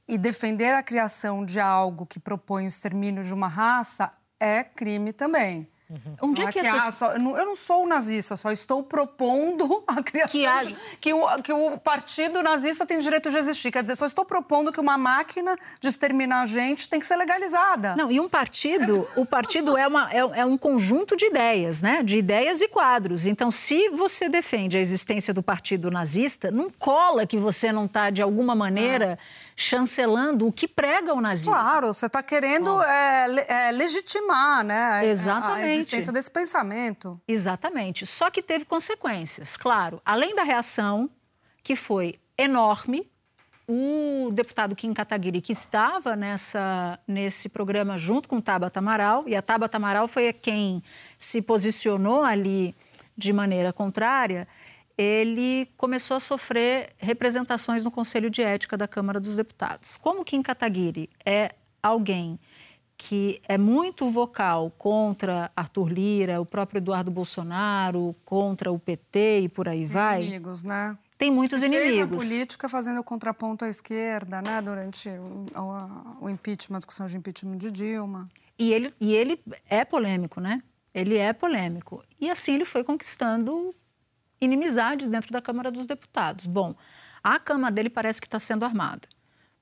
e 0.09 0.17
defender 0.17 0.75
a 0.75 0.83
criação 0.83 1.45
de 1.45 1.61
algo 1.61 2.07
que 2.07 2.19
propõe 2.19 2.65
o 2.65 2.69
extermínio 2.69 3.23
de 3.23 3.35
uma 3.35 3.49
raça 3.49 4.11
é 4.41 4.65
crime 4.65 5.13
também. 5.13 5.69
Uhum. 5.95 6.31
Onde 6.31 6.43
é, 6.43 6.47
é 6.47 6.53
que, 6.53 6.61
que 6.61 6.67
essas... 6.67 6.95
só, 6.95 7.13
eu 7.13 7.21
não 7.21 7.55
sou 7.55 7.87
nazista, 7.87 8.35
só 8.37 8.51
estou 8.51 8.83
propondo 8.83 9.85
a 9.87 10.03
criação 10.03 10.33
que, 10.33 10.45
haja... 10.45 10.71
de, 10.71 10.77
que, 11.01 11.13
o, 11.13 11.43
que 11.43 11.53
o 11.53 11.79
partido 11.79 12.43
nazista 12.43 12.85
tem 12.85 12.99
direito 12.99 13.31
de 13.31 13.39
existir. 13.39 13.71
Quer 13.71 13.83
dizer, 13.83 13.97
só 13.97 14.07
estou 14.07 14.25
propondo 14.25 14.73
que 14.73 14.81
uma 14.81 14.99
máquina 14.99 15.57
de 15.81 15.89
exterminar 15.89 16.43
a 16.43 16.47
gente 16.47 16.89
tem 16.89 16.99
que 16.99 17.07
ser 17.07 17.17
legalizada. 17.17 17.95
Não, 17.95 18.11
e 18.11 18.19
um 18.19 18.29
partido, 18.29 19.07
o 19.17 19.25
partido 19.25 19.77
é, 19.77 19.87
uma, 19.87 20.11
é, 20.11 20.19
é 20.19 20.45
um 20.45 20.59
conjunto 20.59 21.17
de 21.17 21.27
ideias, 21.27 21.81
né? 21.81 22.03
De 22.03 22.19
ideias 22.19 22.61
e 22.61 22.69
quadros. 22.69 23.25
Então, 23.25 23.51
se 23.51 23.89
você 23.91 24.29
defende 24.29 24.77
a 24.77 24.81
existência 24.81 25.33
do 25.33 25.43
partido 25.43 25.91
nazista, 25.91 26.51
não 26.51 26.69
cola 26.71 27.27
que 27.27 27.37
você 27.37 27.71
não 27.71 27.85
está, 27.85 28.11
de 28.11 28.21
alguma 28.21 28.55
maneira... 28.55 29.19
Ah 29.21 29.44
chancelando 29.57 30.47
o 30.47 30.53
que 30.53 30.67
prega 30.67 31.15
o 31.15 31.21
nazismo. 31.21 31.53
Claro, 31.53 31.93
você 31.93 32.07
está 32.07 32.23
querendo 32.23 32.83
é, 32.83 33.69
é, 33.69 33.73
legitimar 33.73 34.65
né, 34.65 35.07
Exatamente. 35.07 35.65
a 35.65 35.75
existência 35.75 36.13
desse 36.13 36.31
pensamento. 36.31 37.21
Exatamente. 37.27 38.07
Só 38.07 38.31
que 38.31 38.43
teve 38.43 38.65
consequências, 38.65 39.57
claro. 39.57 40.01
Além 40.05 40.35
da 40.35 40.43
reação, 40.43 41.09
que 41.63 41.77
foi 41.77 42.17
enorme, 42.37 43.09
o 43.67 44.31
deputado 44.33 44.77
Kim 44.77 44.93
Kataguiri, 44.93 45.41
que 45.41 45.53
estava 45.53 46.15
nessa, 46.15 46.99
nesse 47.07 47.49
programa 47.49 47.97
junto 47.97 48.29
com 48.29 48.41
Tabata 48.41 48.79
Amaral, 48.79 49.25
e 49.27 49.35
a 49.35 49.41
Tabata 49.41 49.77
Amaral 49.77 50.07
foi 50.07 50.33
quem 50.33 50.83
se 51.17 51.41
posicionou 51.41 52.23
ali 52.23 52.75
de 53.17 53.33
maneira 53.33 53.73
contrária, 53.73 54.47
ele 54.97 55.67
começou 55.77 56.17
a 56.17 56.21
sofrer 56.21 56.91
representações 56.99 57.85
no 57.85 57.91
Conselho 57.91 58.31
de 58.31 58.43
Ética 58.43 58.77
da 58.77 58.87
Câmara 58.87 59.19
dos 59.19 59.37
Deputados. 59.37 59.97
Como 59.97 60.25
Kim 60.25 60.43
Kataguiri 60.43 61.11
é 61.25 61.55
alguém 61.83 62.39
que 62.97 63.41
é 63.49 63.59
muito 63.59 64.09
vocal 64.09 64.71
contra 64.79 65.51
Arthur 65.57 65.89
Lira, 65.89 66.41
o 66.41 66.47
próprio 66.47 66.79
Eduardo 66.79 67.11
Bolsonaro, 67.11 68.15
contra 68.25 68.71
o 68.71 68.79
PT 68.79 69.41
e 69.41 69.49
por 69.49 69.69
aí 69.69 69.79
Tem 69.79 69.87
vai. 69.87 70.23
Inimigos, 70.23 70.63
né? 70.63 70.97
Tem 71.19 71.31
muitos 71.31 71.61
Se 71.61 71.67
inimigos. 71.67 71.95
Fez 71.97 72.03
a 72.03 72.17
política 72.17 72.69
fazendo 72.69 73.03
contraponto 73.03 73.65
à 73.65 73.69
esquerda, 73.69 74.41
né? 74.41 74.63
Durante 74.63 75.09
o, 75.09 75.47
o, 75.57 76.25
o 76.27 76.31
impeachment, 76.31 76.77
a 76.77 76.79
discussão 76.79 77.07
de 77.07 77.17
impeachment 77.17 77.57
de 77.57 77.71
Dilma. 77.71 78.25
E 78.59 78.73
ele, 78.73 78.93
e 79.01 79.13
ele 79.13 79.41
é 79.69 79.85
polêmico, 79.85 80.41
né? 80.41 80.63
Ele 80.93 81.17
é 81.17 81.33
polêmico. 81.33 82.03
E 82.21 82.31
assim 82.31 82.55
ele 82.55 82.65
foi 82.65 82.85
conquistando 82.85 83.75
inimizades 84.45 85.09
dentro 85.09 85.33
da 85.33 85.41
Câmara 85.41 85.71
dos 85.71 85.87
Deputados. 85.87 86.47
Bom, 86.47 86.75
a 87.23 87.39
cama 87.39 87.71
dele 87.71 87.89
parece 87.89 88.21
que 88.21 88.27
está 88.27 88.39
sendo 88.39 88.65
armada, 88.65 89.09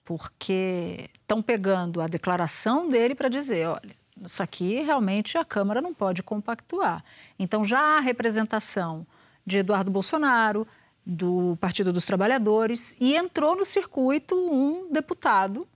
porque 0.05 1.09
estão 1.15 1.41
pegando 1.41 2.01
a 2.01 2.07
declaração 2.07 2.89
dele 2.89 3.15
para 3.15 3.29
dizer, 3.29 3.69
olha, 3.69 3.95
isso 4.25 4.43
aqui 4.43 4.81
realmente 4.83 5.39
a 5.39 5.45
Câmara 5.45 5.81
não 5.81 5.95
pode 5.95 6.23
compactuar. 6.23 7.05
Então 7.39 7.65
já 7.65 7.79
há 7.79 8.01
representação 8.01 9.07
de 9.47 9.59
Eduardo 9.59 9.91
Bolsonaro, 9.91 10.67
do 11.05 11.57
Partido 11.61 11.93
dos 11.93 12.07
Trabalhadores, 12.07 12.95
e 13.01 13.17
entrou 13.17 13.57
no 13.57 13.65
circuito 13.65 14.37
um 14.37 14.93
deputado 14.93 15.67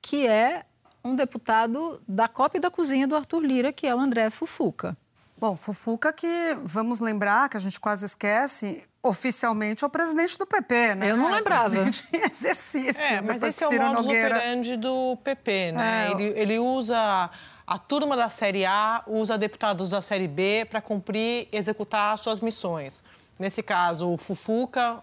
que 0.00 0.26
é 0.26 0.64
um 1.04 1.14
deputado 1.14 2.00
da 2.06 2.28
copa 2.28 2.56
e 2.56 2.60
da 2.60 2.70
cozinha 2.70 3.06
do 3.06 3.16
Arthur 3.16 3.40
Lira, 3.40 3.72
que 3.72 3.86
é 3.86 3.94
o 3.94 3.98
André 3.98 4.30
Fufuca. 4.30 4.96
Bom, 5.42 5.56
Fufuca 5.56 6.12
que, 6.12 6.56
vamos 6.62 7.00
lembrar, 7.00 7.48
que 7.48 7.56
a 7.56 7.60
gente 7.60 7.80
quase 7.80 8.06
esquece, 8.06 8.80
oficialmente 9.02 9.82
é 9.82 9.86
o 9.88 9.90
presidente 9.90 10.38
do 10.38 10.46
PP, 10.46 10.94
né? 10.94 11.10
Eu 11.10 11.16
não 11.16 11.32
lembrava. 11.32 11.70
Presidente 11.70 12.04
em 12.12 12.20
exercício. 12.24 13.02
É, 13.02 13.20
mas 13.20 13.42
esse 13.42 13.64
é 13.64 13.66
o 13.66 13.72
modus 13.72 14.04
Nogueira. 14.04 14.36
operandi 14.36 14.76
do 14.76 15.18
PP, 15.24 15.72
né? 15.72 16.06
É, 16.06 16.10
ele, 16.12 16.24
ele 16.38 16.58
usa 16.60 17.28
a 17.66 17.76
turma 17.76 18.16
da 18.16 18.28
Série 18.28 18.64
A, 18.64 19.02
usa 19.04 19.36
deputados 19.36 19.90
da 19.90 20.00
Série 20.00 20.28
B 20.28 20.64
para 20.70 20.80
cumprir, 20.80 21.48
executar 21.50 22.16
suas 22.18 22.38
missões. 22.38 23.02
Nesse 23.36 23.64
caso, 23.64 24.10
o 24.10 24.16
Fufuca, 24.16 25.00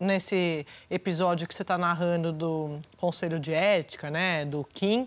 nesse 0.00 0.66
episódio 0.90 1.46
que 1.46 1.54
você 1.54 1.60
está 1.60 1.76
narrando 1.76 2.32
do 2.32 2.80
Conselho 2.96 3.38
de 3.38 3.52
Ética, 3.52 4.10
né, 4.10 4.46
do 4.46 4.66
Kim, 4.72 5.06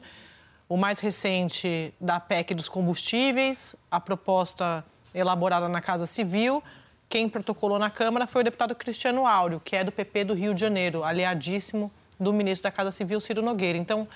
o 0.69 0.75
mais 0.75 0.99
recente 0.99 1.93
da 1.99 2.19
PEC 2.19 2.53
dos 2.53 2.67
combustíveis, 2.67 3.75
a 3.89 3.99
proposta 3.99 4.83
elaborada 5.13 5.69
na 5.69 5.81
Casa 5.81 6.05
Civil. 6.05 6.61
Quem 7.09 7.29
protocolou 7.29 7.79
na 7.79 7.89
Câmara 7.89 8.27
foi 8.27 8.41
o 8.41 8.43
deputado 8.43 8.75
Cristiano 8.75 9.25
Áureo, 9.25 9.61
que 9.63 9.75
é 9.75 9.83
do 9.83 9.91
PP 9.91 10.25
do 10.25 10.33
Rio 10.33 10.53
de 10.53 10.59
Janeiro, 10.59 11.03
aliadíssimo 11.03 11.91
do 12.19 12.33
ministro 12.33 12.63
da 12.63 12.71
Casa 12.71 12.91
Civil, 12.91 13.19
Ciro 13.19 13.41
Nogueira. 13.41 13.77
Então, 13.77 14.07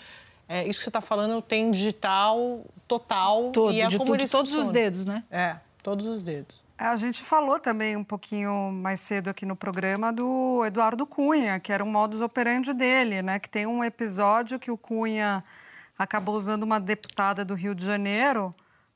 é, 0.49 0.67
isso 0.67 0.79
que 0.79 0.83
você 0.83 0.89
está 0.89 0.99
falando 0.99 1.41
tem 1.41 1.71
digital 1.71 2.65
total. 2.87 3.51
Todo, 3.51 3.73
e 3.73 3.79
é 3.79 3.87
de, 3.87 3.97
como 3.97 4.17
de 4.17 4.29
todos 4.29 4.53
os 4.53 4.69
dedos, 4.69 5.05
né? 5.05 5.23
É, 5.31 5.55
todos 5.81 6.05
os 6.05 6.21
dedos. 6.21 6.61
A 6.77 6.95
gente 6.95 7.21
falou 7.21 7.59
também 7.59 7.95
um 7.95 8.03
pouquinho 8.03 8.71
mais 8.71 8.99
cedo 8.99 9.29
aqui 9.29 9.45
no 9.45 9.55
programa 9.55 10.11
do 10.11 10.65
Eduardo 10.65 11.05
Cunha, 11.05 11.59
que 11.59 11.71
era 11.71 11.83
um 11.83 11.89
modus 11.89 12.21
operandi 12.21 12.73
dele, 12.73 13.21
né? 13.21 13.39
Que 13.39 13.47
tem 13.47 13.67
um 13.67 13.83
episódio 13.83 14.59
que 14.59 14.71
o 14.71 14.77
Cunha 14.77 15.43
acabou 16.03 16.35
usando 16.35 16.63
uma 16.63 16.79
deputada 16.79 17.45
do 17.45 17.53
Rio 17.53 17.75
de 17.75 17.85
Janeiro 17.85 18.53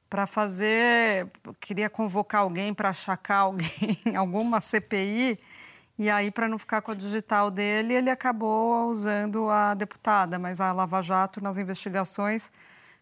para 0.09 0.25
fazer. 0.25 1.29
queria 1.59 1.89
convocar 1.89 2.41
alguém 2.41 2.73
para 2.73 2.89
achacar 2.89 3.41
alguém, 3.41 3.99
alguma 4.15 4.59
CPI. 4.59 5.39
E 5.97 6.09
aí, 6.09 6.29
para 6.29 6.47
não 6.47 6.59
ficar 6.59 6.81
com 6.81 6.91
a 6.91 6.95
digital 6.95 7.49
dele, 7.49 7.93
ele 7.93 8.09
acabou 8.09 8.89
usando 8.89 9.49
a 9.49 9.73
deputada, 9.73 10.37
mas 10.37 10.59
a 10.59 10.73
Lava 10.73 11.01
Jato, 11.01 11.41
nas 11.41 11.57
investigações, 11.57 12.51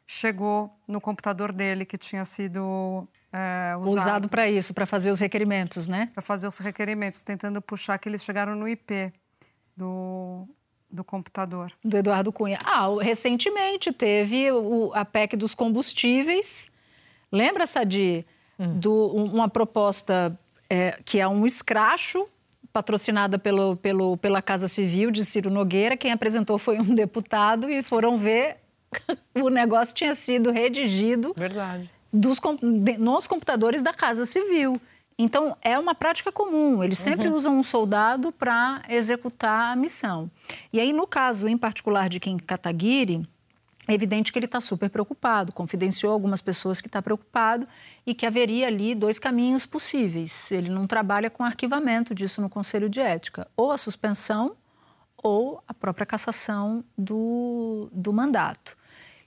chegou 0.05 0.71
no 0.87 1.01
computador 1.01 1.51
dele, 1.51 1.85
que 1.85 1.97
tinha 1.97 2.23
sido 2.23 3.07
é, 3.31 3.75
usado. 3.77 3.95
Usado 3.95 4.29
para 4.29 4.47
isso, 4.47 4.75
para 4.75 4.85
fazer 4.85 5.09
os 5.09 5.17
requerimentos, 5.17 5.87
né? 5.87 6.11
Para 6.13 6.21
fazer 6.21 6.47
os 6.47 6.59
requerimentos, 6.59 7.23
tentando 7.23 7.59
puxar 7.63 7.97
que 7.97 8.07
eles 8.07 8.23
chegaram 8.23 8.55
no 8.55 8.67
IP 8.67 9.11
do, 9.75 10.47
do 10.93 11.03
computador. 11.03 11.71
Do 11.83 11.97
Eduardo 11.97 12.31
Cunha. 12.31 12.59
Ah, 12.63 12.87
recentemente 13.01 13.91
teve 13.91 14.51
o, 14.51 14.91
a 14.93 15.03
PEC 15.03 15.35
dos 15.35 15.55
combustíveis. 15.55 16.69
Lembra, 17.31 17.65
Sadi, 17.65 18.25
hum. 18.59 18.79
do, 18.79 19.07
uma 19.07 19.49
proposta 19.49 20.37
é, 20.69 20.99
que 21.03 21.19
é 21.19 21.27
um 21.27 21.45
escracho 21.47 22.25
patrocinada 22.71 23.39
pelo, 23.39 23.75
pelo, 23.77 24.17
pela 24.17 24.41
Casa 24.41 24.67
Civil 24.67 25.09
de 25.09 25.25
Ciro 25.25 25.49
Nogueira. 25.49 25.97
Quem 25.97 26.11
apresentou 26.11 26.59
foi 26.59 26.79
um 26.79 26.93
deputado 26.95 27.69
e 27.69 27.81
foram 27.81 28.17
ver 28.17 28.57
o 29.35 29.49
negócio 29.49 29.95
tinha 29.95 30.13
sido 30.13 30.51
redigido 30.51 31.33
Verdade. 31.35 31.89
Dos, 32.11 32.39
nos 32.99 33.25
computadores 33.25 33.81
da 33.81 33.91
Casa 33.91 34.27
Civil. 34.27 34.79
Então, 35.17 35.55
é 35.61 35.77
uma 35.77 35.93
prática 35.93 36.31
comum. 36.31 36.83
Eles 36.83 36.97
sempre 36.97 37.27
uhum. 37.27 37.35
usam 37.35 37.57
um 37.57 37.63
soldado 37.63 38.31
para 38.31 38.81
executar 38.89 39.73
a 39.73 39.75
missão. 39.75 40.29
E 40.71 40.79
aí, 40.79 40.91
no 40.91 41.05
caso 41.05 41.47
em 41.47 41.57
particular 41.57 42.09
de 42.09 42.19
Kim 42.19 42.37
Kataguiri, 42.37 43.27
é 43.87 43.93
evidente 43.93 44.31
que 44.31 44.39
ele 44.39 44.45
está 44.45 44.61
super 44.61 44.89
preocupado, 44.89 45.51
confidenciou 45.51 46.13
algumas 46.13 46.41
pessoas 46.41 46.79
que 46.79 46.87
está 46.87 47.01
preocupado 47.01 47.67
e 48.05 48.13
que 48.13 48.25
haveria 48.25 48.67
ali 48.67 48.95
dois 48.95 49.19
caminhos 49.19 49.65
possíveis. 49.65 50.49
Ele 50.51 50.69
não 50.69 50.87
trabalha 50.87 51.29
com 51.29 51.43
arquivamento 51.43 52.15
disso 52.15 52.41
no 52.41 52.49
Conselho 52.49 52.89
de 52.89 53.01
Ética, 53.01 53.47
ou 53.57 53.71
a 53.71 53.77
suspensão 53.77 54.55
ou 55.17 55.61
a 55.67 55.73
própria 55.73 56.05
cassação 56.05 56.83
do, 56.97 57.89
do 57.91 58.13
mandato. 58.13 58.77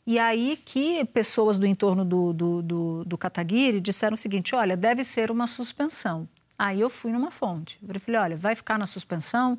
E 0.07 0.21
aí 0.21 0.57
que 0.64 1.05
pessoas 1.07 1.59
do 1.59 1.66
entorno 1.66 2.05
do, 2.05 2.33
do, 2.33 2.62
do, 2.62 3.05
do 3.05 3.19
Kataguiri 3.19 3.81
disseram 3.81 4.14
o 4.14 4.16
seguinte, 4.16 4.55
olha, 4.55 4.77
deve 4.77 5.03
ser 5.03 5.33
uma 5.33 5.49
suspensão. 5.49 6.29
Aí 6.57 6.81
eu 6.81 6.88
fui 6.88 7.11
numa 7.11 7.31
fonte. 7.31 7.79
Eu 7.87 8.01
falei, 8.01 8.21
olha, 8.21 8.37
vai 8.37 8.55
ficar 8.55 8.79
na 8.79 8.87
suspensão? 8.87 9.59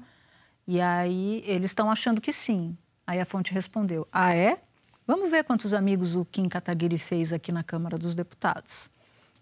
E 0.66 0.80
aí 0.80 1.44
eles 1.46 1.72
estão 1.72 1.92
achando 1.92 2.22
que 2.22 2.32
sim. 2.32 2.78
Aí 3.06 3.20
a 3.20 3.26
fonte 3.26 3.54
respondeu, 3.54 4.08
ah, 4.12 4.34
é? 4.34 4.58
Vamos 5.06 5.30
ver 5.30 5.44
quantos 5.44 5.74
amigos 5.74 6.16
o 6.16 6.26
Kim 6.26 6.48
Kataguiri 6.48 6.98
fez 6.98 7.32
aqui 7.34 7.52
na 7.52 7.64
Câmara 7.64 7.98
dos 7.98 8.16
Deputados. 8.16 8.90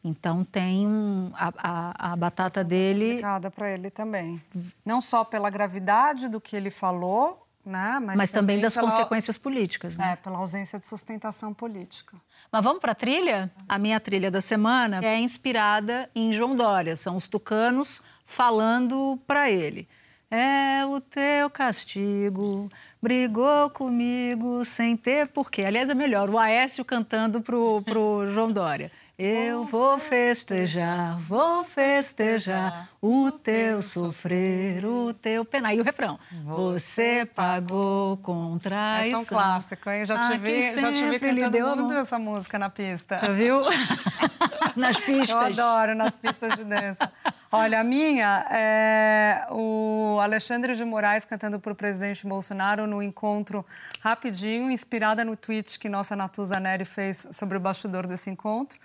Então 0.04 0.44
tem 0.44 0.88
um, 0.88 1.32
a, 1.34 1.52
a, 1.58 2.13
a 2.13 2.15
batata 2.15 2.63
dele. 2.63 3.08
Complicada 3.08 3.50
para 3.50 3.72
ele 3.72 3.89
também. 3.89 4.41
Não 4.86 5.02
só 5.02 5.24
pela 5.24 5.50
gravidade 5.50 6.28
do 6.30 6.39
que 6.39 6.56
ele 6.56 6.70
falou, 6.70 7.44
né? 7.65 7.99
Mas, 8.01 8.17
Mas 8.17 8.30
também, 8.32 8.58
também, 8.58 8.62
das 8.62 8.75
pela, 8.75 8.89
consequências 8.89 9.38
políticas, 9.38 9.97
né? 9.97 10.13
É, 10.13 10.15
pela 10.15 10.38
ausência 10.38 10.80
de 10.80 10.86
sustentação 10.86 11.54
política. 11.54 12.15
Mas 12.51 12.63
vamos 12.63 12.80
para 12.80 12.91
a 12.91 12.95
trilha? 12.95 13.51
A 13.67 13.80
minha 13.80 13.99
trilha 13.99 14.30
da 14.30 14.41
semana 14.41 15.04
é 15.04 15.19
inspirada 15.19 16.10
em 16.15 16.32
João 16.32 16.56
Dória. 16.56 16.95
São 16.95 17.15
os 17.15 17.28
tucanos 17.28 18.01
falando 18.25 19.19
para 19.25 19.49
ele. 19.49 19.88
É 20.30 20.86
o 20.86 20.99
teu 20.99 21.49
castigo, 21.49 22.69
brigou 23.01 23.69
comigo 23.69 24.65
sem 24.65 24.97
ter 24.97 25.28
porquê. 25.28 25.63
Aliás, 25.63 25.89
é 25.89 25.93
melhor, 25.93 26.30
o 26.30 26.39
Aécio 26.39 26.84
cantando 26.84 27.41
pro, 27.41 27.82
pro 27.84 28.30
João 28.32 28.51
Dória. 28.51 28.91
Eu 29.17 29.63
vou 29.63 29.97
festejar, 29.97 31.17
vou 31.19 31.63
festejar 31.63 32.89
o 33.01 33.32
teu 33.32 33.82
sofrer, 33.82 34.86
o 34.86 35.13
teu 35.13 35.45
penar. 35.45 35.73
E 35.73 35.80
o 35.80 35.86
refrão. 35.86 36.19
Você 36.43 37.25
pagou 37.25 38.17
com 38.17 38.58
traição. 38.60 39.19
é 39.19 39.21
um 39.21 39.23
clássico, 39.23 39.89
hein? 39.89 40.06
Já 40.06 40.30
te 40.30 40.38
vi, 40.38 40.73
já 40.73 40.91
te 40.91 41.10
vi 41.10 41.19
cantando 41.21 41.78
muito 41.78 41.93
essa 41.93 42.19
música 42.19 42.60
na 42.60 42.69
pista. 42.69 43.17
Já 43.19 43.32
viu? 43.32 43.62
nas 44.75 44.97
pistas. 44.97 45.30
Eu 45.30 45.39
adoro, 45.39 45.95
nas 45.95 46.13
pistas 46.15 46.56
de 46.56 46.65
dança. 46.65 47.10
Olha, 47.51 47.80
a 47.80 47.84
minha 47.86 48.45
é 48.51 49.47
o 49.49 50.19
Alexandre 50.21 50.75
de 50.75 50.84
Moraes 50.84 51.23
cantando 51.23 51.58
para 51.58 51.71
o 51.71 51.75
presidente 51.75 52.28
Bolsonaro 52.28 52.86
no 52.86 53.01
encontro 53.01 53.65
rapidinho, 54.01 54.69
inspirada 54.69 55.23
no 55.23 55.38
tweet 55.38 55.80
que 55.80 55.88
nossa 55.88 56.17
Natuza 56.17 56.60
Neri 56.60 56.84
fez 56.84 57.30
sobre 57.32 57.58
o 57.58 57.62
bastidor 57.62 58.08
desse 58.08 58.30
encontro 58.30 58.78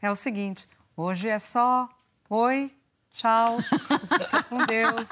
é 0.00 0.10
o 0.10 0.16
seguinte: 0.16 0.68
hoje 0.96 1.28
é 1.28 1.38
só 1.38 1.88
oi, 2.28 2.74
tchau, 3.12 3.58
fica 3.60 4.42
com 4.44 4.64
Deus. 4.66 5.08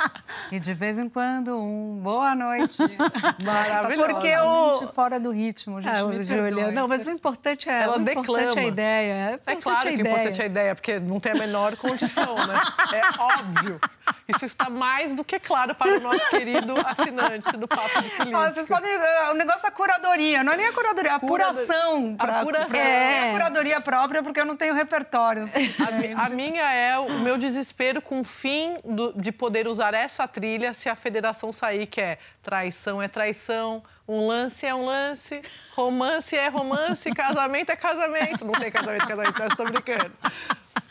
E 0.53 0.61
de 0.61 0.75
vez 0.75 0.99
em 0.99 1.09
quando 1.09 1.57
um 1.57 1.99
boa 2.03 2.35
noite. 2.35 2.79
Maravilhoso. 3.45 4.13
Porque 4.13 4.37
o... 4.37 4.89
fora 4.89 5.19
do 5.19 5.31
ritmo, 5.31 5.81
gente. 5.81 5.93
Ah, 5.93 6.23
Júlia, 6.23 6.71
não, 6.71 6.87
mas 6.87 7.05
o 7.05 7.11
importante 7.11 7.69
é, 7.69 7.83
Ela 7.83 7.99
declama. 7.99 8.21
importante 8.21 8.59
é 8.59 8.63
a 8.63 8.67
ideia. 8.67 9.41
É, 9.47 9.53
é 9.53 9.57
claro 9.57 9.89
que 9.89 9.97
o 9.97 10.07
importante 10.07 10.41
é 10.41 10.45
a 10.45 10.47
ideia, 10.47 10.75
porque 10.75 11.01
não 11.01 11.19
tem 11.19 11.33
a 11.33 11.37
menor 11.37 11.77
condição, 11.77 12.35
né? 12.47 12.61
É 12.93 13.21
óbvio. 13.21 13.81
Isso 14.29 14.45
está 14.45 14.69
mais 14.71 15.15
do 15.15 15.25
que 15.25 15.39
claro 15.39 15.75
para 15.75 15.99
o 15.99 16.01
nosso 16.01 16.29
querido 16.31 16.75
assinante 16.85 17.53
do 17.57 17.67
Papo 17.67 18.03
de 18.03 18.11
Política. 18.11 18.39
Ah, 18.39 18.53
vocês 18.53 18.67
podem... 18.67 18.91
O 19.31 19.35
negócio 19.35 19.67
é 19.67 19.69
a 19.69 19.73
curadoria. 19.73 20.45
Não 20.45 20.53
é 20.53 20.57
nem 20.57 20.67
a 20.67 20.73
curadoria, 20.73 21.11
é 21.11 21.13
a 21.13 21.17
apuração. 21.17 22.17
Pra, 22.17 22.41
apuração. 22.41 22.77
É. 22.79 23.31
a 23.31 23.33
curadoria 23.33 23.81
própria, 23.81 24.23
porque 24.23 24.41
eu 24.41 24.45
não 24.45 24.57
tenho 24.57 24.75
repertório. 24.75 25.43
Assim, 25.43 25.73
a, 26.17 26.27
a, 26.27 26.29
minha 26.29 26.63
é 26.73 26.99
o 26.99 27.21
meu 27.21 27.37
desespero 27.37 27.86
com 28.03 28.21
o 28.21 28.25
fim 28.25 28.75
do, 28.85 29.13
de 29.13 29.33
poder 29.33 29.67
usar 29.67 29.95
essa 29.95 30.27
trilha 30.27 30.75
se 30.75 30.89
a 30.89 30.95
federação 30.95 31.53
sair, 31.53 31.87
que 31.87 32.01
é 32.01 32.19
traição 32.43 33.01
é 33.01 33.09
traição, 33.09 33.83
um 34.09 34.27
lance 34.27 34.67
é 34.67 34.75
um 34.75 34.85
lance, 34.85 35.43
romance 35.75 36.37
é 36.37 36.49
romance, 36.49 37.11
casamento 37.15 37.71
é 37.71 37.77
casamento. 37.77 38.45
Não 38.45 38.53
tem 38.53 38.71
casamento, 38.71 39.07
casamento, 39.07 39.43
eu 39.43 39.47
estou 39.49 39.67
brincando. 39.67 40.13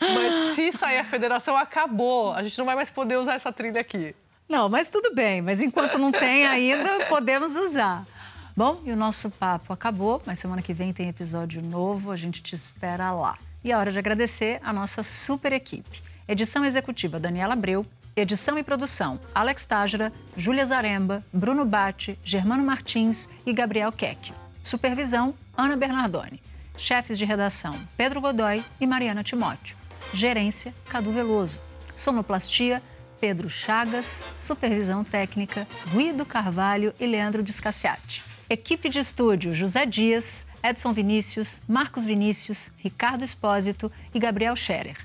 Mas 0.00 0.54
se 0.54 0.72
sair 0.72 0.98
a 0.98 1.04
federação, 1.04 1.56
acabou. 1.56 2.32
A 2.34 2.42
gente 2.42 2.58
não 2.58 2.66
vai 2.66 2.74
mais 2.74 2.90
poder 2.90 3.16
usar 3.16 3.34
essa 3.34 3.52
trilha 3.52 3.80
aqui. 3.80 4.14
Não, 4.48 4.68
mas 4.68 4.88
tudo 4.88 5.14
bem. 5.14 5.40
Mas 5.40 5.60
enquanto 5.60 5.98
não 5.98 6.12
tem 6.12 6.46
ainda, 6.46 7.04
podemos 7.08 7.56
usar. 7.56 8.04
Bom, 8.56 8.80
e 8.84 8.92
o 8.92 8.96
nosso 8.96 9.30
papo 9.30 9.72
acabou, 9.72 10.22
mas 10.24 10.38
semana 10.38 10.62
que 10.62 10.72
vem 10.72 10.92
tem 10.92 11.08
episódio 11.08 11.60
novo, 11.60 12.10
a 12.10 12.16
gente 12.16 12.42
te 12.42 12.54
espera 12.54 13.12
lá. 13.12 13.36
E 13.62 13.70
é 13.70 13.76
hora 13.76 13.90
de 13.90 13.98
agradecer 13.98 14.60
a 14.62 14.72
nossa 14.72 15.02
super 15.02 15.52
equipe. 15.52 16.02
Edição 16.28 16.64
executiva 16.64 17.20
Daniela 17.20 17.52
Abreu, 17.52 17.86
edição 18.16 18.58
e 18.58 18.62
produção 18.64 19.20
Alex 19.32 19.64
Tajra, 19.64 20.12
Júlia 20.36 20.66
Zaremba, 20.66 21.24
Bruno 21.32 21.64
Bate, 21.64 22.18
Germano 22.24 22.64
Martins 22.64 23.28
e 23.46 23.52
Gabriel 23.52 23.92
Keck. 23.92 24.32
Supervisão 24.60 25.32
Ana 25.56 25.76
Bernardoni. 25.76 26.42
Chefes 26.76 27.16
de 27.16 27.24
redação 27.24 27.78
Pedro 27.96 28.20
Godoy 28.20 28.64
e 28.80 28.86
Mariana 28.88 29.22
Timóteo. 29.22 29.76
Gerência 30.12 30.74
Cadu 30.88 31.12
Veloso. 31.12 31.60
Sonoplastia 31.94 32.82
Pedro 33.20 33.48
Chagas. 33.48 34.24
Supervisão 34.40 35.04
técnica 35.04 35.64
Guido 35.92 36.26
Carvalho 36.26 36.92
e 36.98 37.06
Leandro 37.06 37.40
Descaciati. 37.40 38.24
Equipe 38.50 38.88
de 38.88 38.98
estúdio 38.98 39.54
José 39.54 39.86
Dias, 39.86 40.44
Edson 40.60 40.92
Vinícius, 40.92 41.60
Marcos 41.68 42.04
Vinícius, 42.04 42.72
Ricardo 42.78 43.24
Espósito 43.24 43.92
e 44.12 44.18
Gabriel 44.18 44.56
Scherer. 44.56 44.96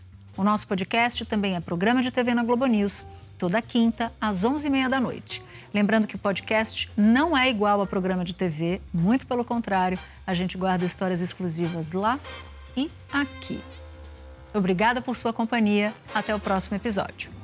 O 0.42 0.44
nosso 0.44 0.66
podcast 0.66 1.24
também 1.24 1.56
é 1.56 1.62
programa 1.62 2.02
de 2.02 2.10
TV 2.10 2.34
na 2.34 2.44
Globo 2.44 2.66
News, 2.66 3.06
toda 3.38 3.62
quinta, 3.62 4.12
às 4.20 4.44
11h30 4.44 4.90
da 4.90 5.00
noite. 5.00 5.44
Lembrando 5.72 6.08
que 6.08 6.16
o 6.16 6.18
podcast 6.18 6.90
não 6.98 7.38
é 7.38 7.48
igual 7.48 7.80
a 7.80 7.86
programa 7.86 8.26
de 8.26 8.34
TV, 8.34 8.82
muito 8.92 9.28
pelo 9.28 9.46
contrário, 9.46 10.00
a 10.26 10.34
gente 10.34 10.58
guarda 10.58 10.84
histórias 10.84 11.22
exclusivas 11.22 11.92
lá 11.92 12.20
e 12.76 12.90
aqui. 13.14 13.64
Obrigada 14.52 15.00
por 15.00 15.16
sua 15.16 15.32
companhia. 15.32 15.94
Até 16.12 16.34
o 16.34 16.40
próximo 16.40 16.76
episódio. 16.76 17.41